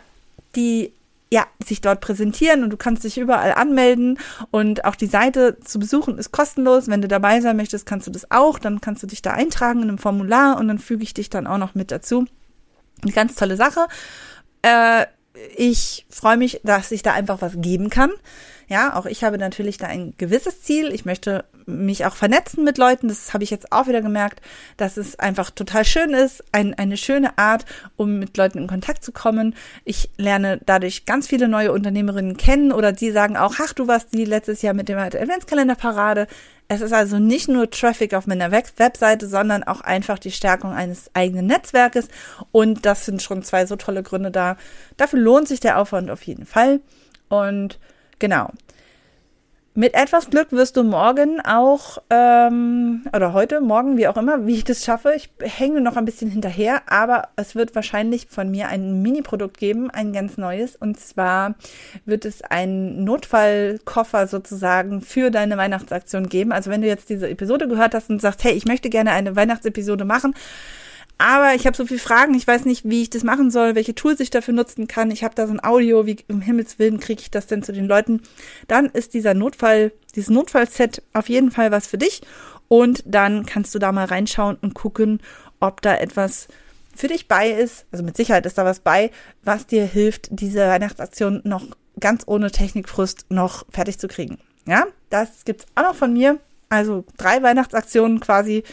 die 0.58 0.92
ja, 1.32 1.46
sich 1.66 1.82
dort 1.82 2.00
präsentieren 2.00 2.64
und 2.64 2.70
du 2.70 2.78
kannst 2.78 3.04
dich 3.04 3.18
überall 3.18 3.54
anmelden 3.54 4.18
und 4.52 4.86
auch 4.86 4.96
die 4.96 5.08
Seite 5.08 5.58
zu 5.60 5.78
besuchen 5.78 6.18
ist 6.18 6.32
kostenlos. 6.32 6.88
Wenn 6.88 7.02
du 7.02 7.08
dabei 7.08 7.42
sein 7.42 7.58
möchtest, 7.58 7.86
kannst 7.86 8.08
du 8.08 8.12
das 8.12 8.32
auch. 8.32 8.60
Dann 8.60 8.80
kannst 8.80 9.04
du 9.04 9.08
dich 9.08 9.22
da 9.22 9.32
eintragen 9.32 9.82
in 9.82 9.90
einem 9.90 9.98
Formular 9.98 10.58
und 10.58 10.68
dann 10.68 10.80
füge 10.80 11.04
ich 11.04 11.14
dich 11.14 11.30
dann 11.30 11.48
auch 11.48 11.58
noch 11.58 11.76
mit 11.76 11.92
dazu. 11.92 12.26
Eine 13.02 13.12
ganz 13.12 13.36
tolle 13.36 13.58
Sache. 13.58 13.88
Äh, 14.62 15.06
ich 15.56 16.06
freue 16.10 16.38
mich, 16.38 16.62
dass 16.64 16.92
ich 16.92 17.04
da 17.04 17.14
einfach 17.14 17.42
was 17.42 17.54
geben 17.58 17.90
kann. 17.90 18.12
Ja, 18.70 18.96
auch 18.96 19.06
ich 19.06 19.24
habe 19.24 19.38
natürlich 19.38 19.78
da 19.78 19.88
ein 19.88 20.14
gewisses 20.18 20.62
Ziel. 20.62 20.94
Ich 20.94 21.06
möchte 21.06 21.46
mich 21.68 22.06
auch 22.06 22.16
vernetzen 22.16 22.64
mit 22.64 22.78
Leuten. 22.78 23.10
Das 23.10 23.34
habe 23.34 23.44
ich 23.44 23.52
jetzt 23.52 23.72
auch 23.72 23.88
wieder 23.88 24.02
gemerkt, 24.02 24.42
dass 24.78 24.98
es 24.98 25.20
einfach 25.20 25.52
total 25.52 25.86
schön 25.86 26.12
ist, 26.14 26.44
ein, 26.52 26.74
eine 26.74 26.98
schöne 26.98 27.38
Art, 27.38 27.66
um 27.96 28.18
mit 28.18 28.36
Leuten 28.38 28.58
in 28.58 28.68
Kontakt 28.68 29.04
zu 29.04 29.12
kommen. 29.12 29.54
Ich 29.86 30.10
lerne 30.18 30.60
dadurch 30.66 31.06
ganz 31.06 31.28
viele 31.28 31.48
neue 31.48 31.72
Unternehmerinnen 31.72 32.38
kennen 32.38 32.72
oder 32.72 32.92
die 32.92 33.12
sagen 33.12 33.38
auch, 33.38 33.56
ach, 33.62 33.74
du 33.74 33.88
warst 33.88 34.14
die 34.14 34.26
letztes 34.26 34.62
Jahr 34.62 34.74
mit 34.74 34.90
dem 34.90 34.98
Adventskalender-Parade. 34.98 36.28
Es 36.70 36.82
ist 36.82 36.94
also 36.94 37.20
nicht 37.20 37.48
nur 37.48 37.70
Traffic 37.70 38.14
auf 38.14 38.28
meiner 38.28 38.52
Webseite, 38.52 39.28
sondern 39.28 39.64
auch 39.64 39.82
einfach 39.82 40.20
die 40.20 40.32
Stärkung 40.32 40.72
eines 40.74 41.12
eigenen 41.14 41.46
Netzwerkes. 41.46 42.08
Und 42.52 42.86
das 42.86 43.06
sind 43.06 43.22
schon 43.22 43.44
zwei 43.44 43.66
so 43.66 43.76
tolle 43.76 44.04
Gründe 44.04 44.32
da. 44.32 44.58
Dafür 44.98 45.20
lohnt 45.20 45.48
sich 45.48 45.60
der 45.60 45.78
Aufwand 45.78 46.10
auf 46.10 46.24
jeden 46.24 46.46
Fall. 46.46 46.82
Und 47.30 47.80
Genau. 48.20 48.52
Mit 49.80 49.94
etwas 49.94 50.32
Glück 50.32 50.52
wirst 50.54 50.76
du 50.76 50.84
morgen 50.84 51.40
auch, 51.40 52.00
ähm, 52.10 53.04
oder 53.16 53.34
heute, 53.34 53.62
morgen, 53.62 53.96
wie 53.96 54.08
auch 54.08 54.18
immer, 54.18 54.48
wie 54.48 54.56
ich 54.56 54.64
das 54.64 54.84
schaffe. 54.84 55.14
Ich 55.16 55.30
hänge 55.40 55.82
noch 55.82 55.98
ein 55.98 56.06
bisschen 56.06 56.32
hinterher, 56.32 56.82
aber 56.92 57.28
es 57.36 57.54
wird 57.54 57.76
wahrscheinlich 57.76 58.26
von 58.28 58.50
mir 58.50 58.70
ein 58.70 59.04
Mini-Produkt 59.04 59.60
geben, 59.60 59.92
ein 59.92 60.14
ganz 60.14 60.36
neues. 60.36 60.76
Und 60.76 61.00
zwar 61.00 61.54
wird 62.06 62.26
es 62.26 62.42
einen 62.42 63.04
Notfallkoffer 63.04 64.26
sozusagen 64.26 65.02
für 65.02 65.30
deine 65.30 65.58
Weihnachtsaktion 65.58 66.28
geben. 66.28 66.54
Also 66.54 66.72
wenn 66.72 66.82
du 66.82 66.88
jetzt 66.88 67.12
diese 67.12 67.30
Episode 67.30 67.68
gehört 67.68 67.94
hast 67.94 68.10
und 68.10 68.20
sagst, 68.20 68.44
hey, 68.44 68.54
ich 68.54 68.66
möchte 68.66 68.90
gerne 68.90 69.12
eine 69.12 69.36
Weihnachtsepisode 69.36 70.06
machen, 70.06 70.34
Aber 71.18 71.56
ich 71.56 71.66
habe 71.66 71.76
so 71.76 71.86
viele 71.86 72.00
Fragen, 72.00 72.36
ich 72.36 72.46
weiß 72.46 72.66
nicht, 72.66 72.88
wie 72.88 73.02
ich 73.02 73.10
das 73.10 73.24
machen 73.24 73.50
soll, 73.50 73.74
welche 73.74 73.96
Tools 73.96 74.20
ich 74.20 74.30
dafür 74.30 74.54
nutzen 74.54 74.88
kann. 74.88 75.10
Ich 75.10 75.24
habe 75.24 75.34
da 75.34 75.48
so 75.48 75.54
ein 75.54 75.64
Audio, 75.64 76.06
wie 76.06 76.18
im 76.28 76.42
Himmels 76.42 76.78
Willen 76.78 77.00
kriege 77.00 77.22
ich 77.22 77.32
das 77.32 77.48
denn 77.48 77.64
zu 77.64 77.74
den 77.74 77.88
Leuten? 77.88 78.22
Dann 78.68 78.86
ist 78.86 79.14
dieser 79.14 79.34
Notfall, 79.34 79.92
dieses 80.16 80.30
Notfallset 80.30 81.02
auf 81.14 81.30
jeden 81.30 81.50
Fall 81.50 81.72
was 81.72 81.88
für 81.88 81.98
dich. 81.98 82.22
Und 82.68 83.04
dann 83.06 83.46
kannst 83.46 83.74
du 83.74 83.80
da 83.80 83.92
mal 83.92 84.06
reinschauen 84.06 84.58
und 84.62 84.76
gucken, 84.76 85.20
ob 85.60 85.82
da 85.82 85.96
etwas 85.96 86.48
für 86.96 87.08
dich 87.08 87.28
bei 87.28 87.50
ist. 87.50 87.86
Also 87.92 88.04
mit 88.04 88.18
Sicherheit 88.18 88.46
ist 88.46 88.58
da 88.58 88.66
was 88.66 88.80
bei, 88.80 89.12
was 89.44 89.66
dir 89.66 89.86
hilft, 89.86 90.28
diese 90.32 90.68
Weihnachtsaktion 90.68 91.42
noch 91.46 91.66
ganz 92.00 92.24
ohne 92.28 92.52
Technikfrust 92.52 93.26
noch 93.30 93.66
fertig 93.70 93.98
zu 93.98 94.08
kriegen. 94.08 94.38
Ja, 94.68 94.86
das 95.10 95.46
gibt's 95.46 95.66
auch 95.76 95.84
noch 95.84 95.96
von 95.96 96.14
mir. 96.14 96.40
Also 96.70 97.06
drei 97.18 97.42
Weihnachtsaktionen 97.42 98.20
quasi 98.20 98.64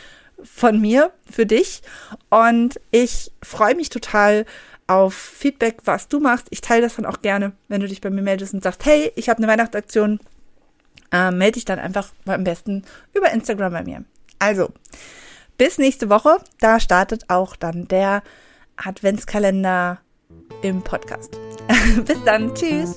von 0.45 0.81
mir 0.81 1.13
für 1.31 1.47
dich. 1.47 1.83
Und 2.31 2.81
ich 2.91 3.33
freue 3.43 3.75
mich 3.75 3.89
total 3.89 4.45
auf 4.87 5.15
Feedback, 5.15 5.79
was 5.85 6.09
du 6.09 6.21
machst. 6.21 6.47
Ich 6.51 6.61
teile 6.61 6.83
das 6.83 6.97
dann 6.97 7.07
auch 7.07 7.23
gerne, 7.23 7.53
wenn 7.69 7.81
du 7.81 7.89
dich 7.89 8.01
bei 8.01 8.11
mir 8.11 8.23
meldest 8.23 8.55
und 8.55 8.63
sagst, 8.63 8.85
hey, 8.85 9.13
ich 9.17 9.29
habe 9.29 9.39
eine 9.39 9.49
Weihnachtsaktion. 9.49 10.21
Äh, 11.11 11.31
melde 11.31 11.53
dich 11.53 11.65
dann 11.65 11.79
einfach 11.79 12.13
am 12.27 12.45
besten 12.45 12.85
über 13.13 13.31
Instagram 13.31 13.73
bei 13.73 13.85
mir. 13.85 14.05
Also, 14.39 14.71
bis 15.57 15.79
nächste 15.79 16.11
Woche. 16.11 16.39
Da 16.61 16.81
startet 16.81 17.31
auch 17.31 17.57
dann 17.57 17.89
der 17.89 18.23
Adventskalender 18.77 20.01
im 20.63 20.83
Podcast. 20.83 21.39
bis 22.05 22.23
dann. 22.25 22.55
Tschüss. 22.55 22.95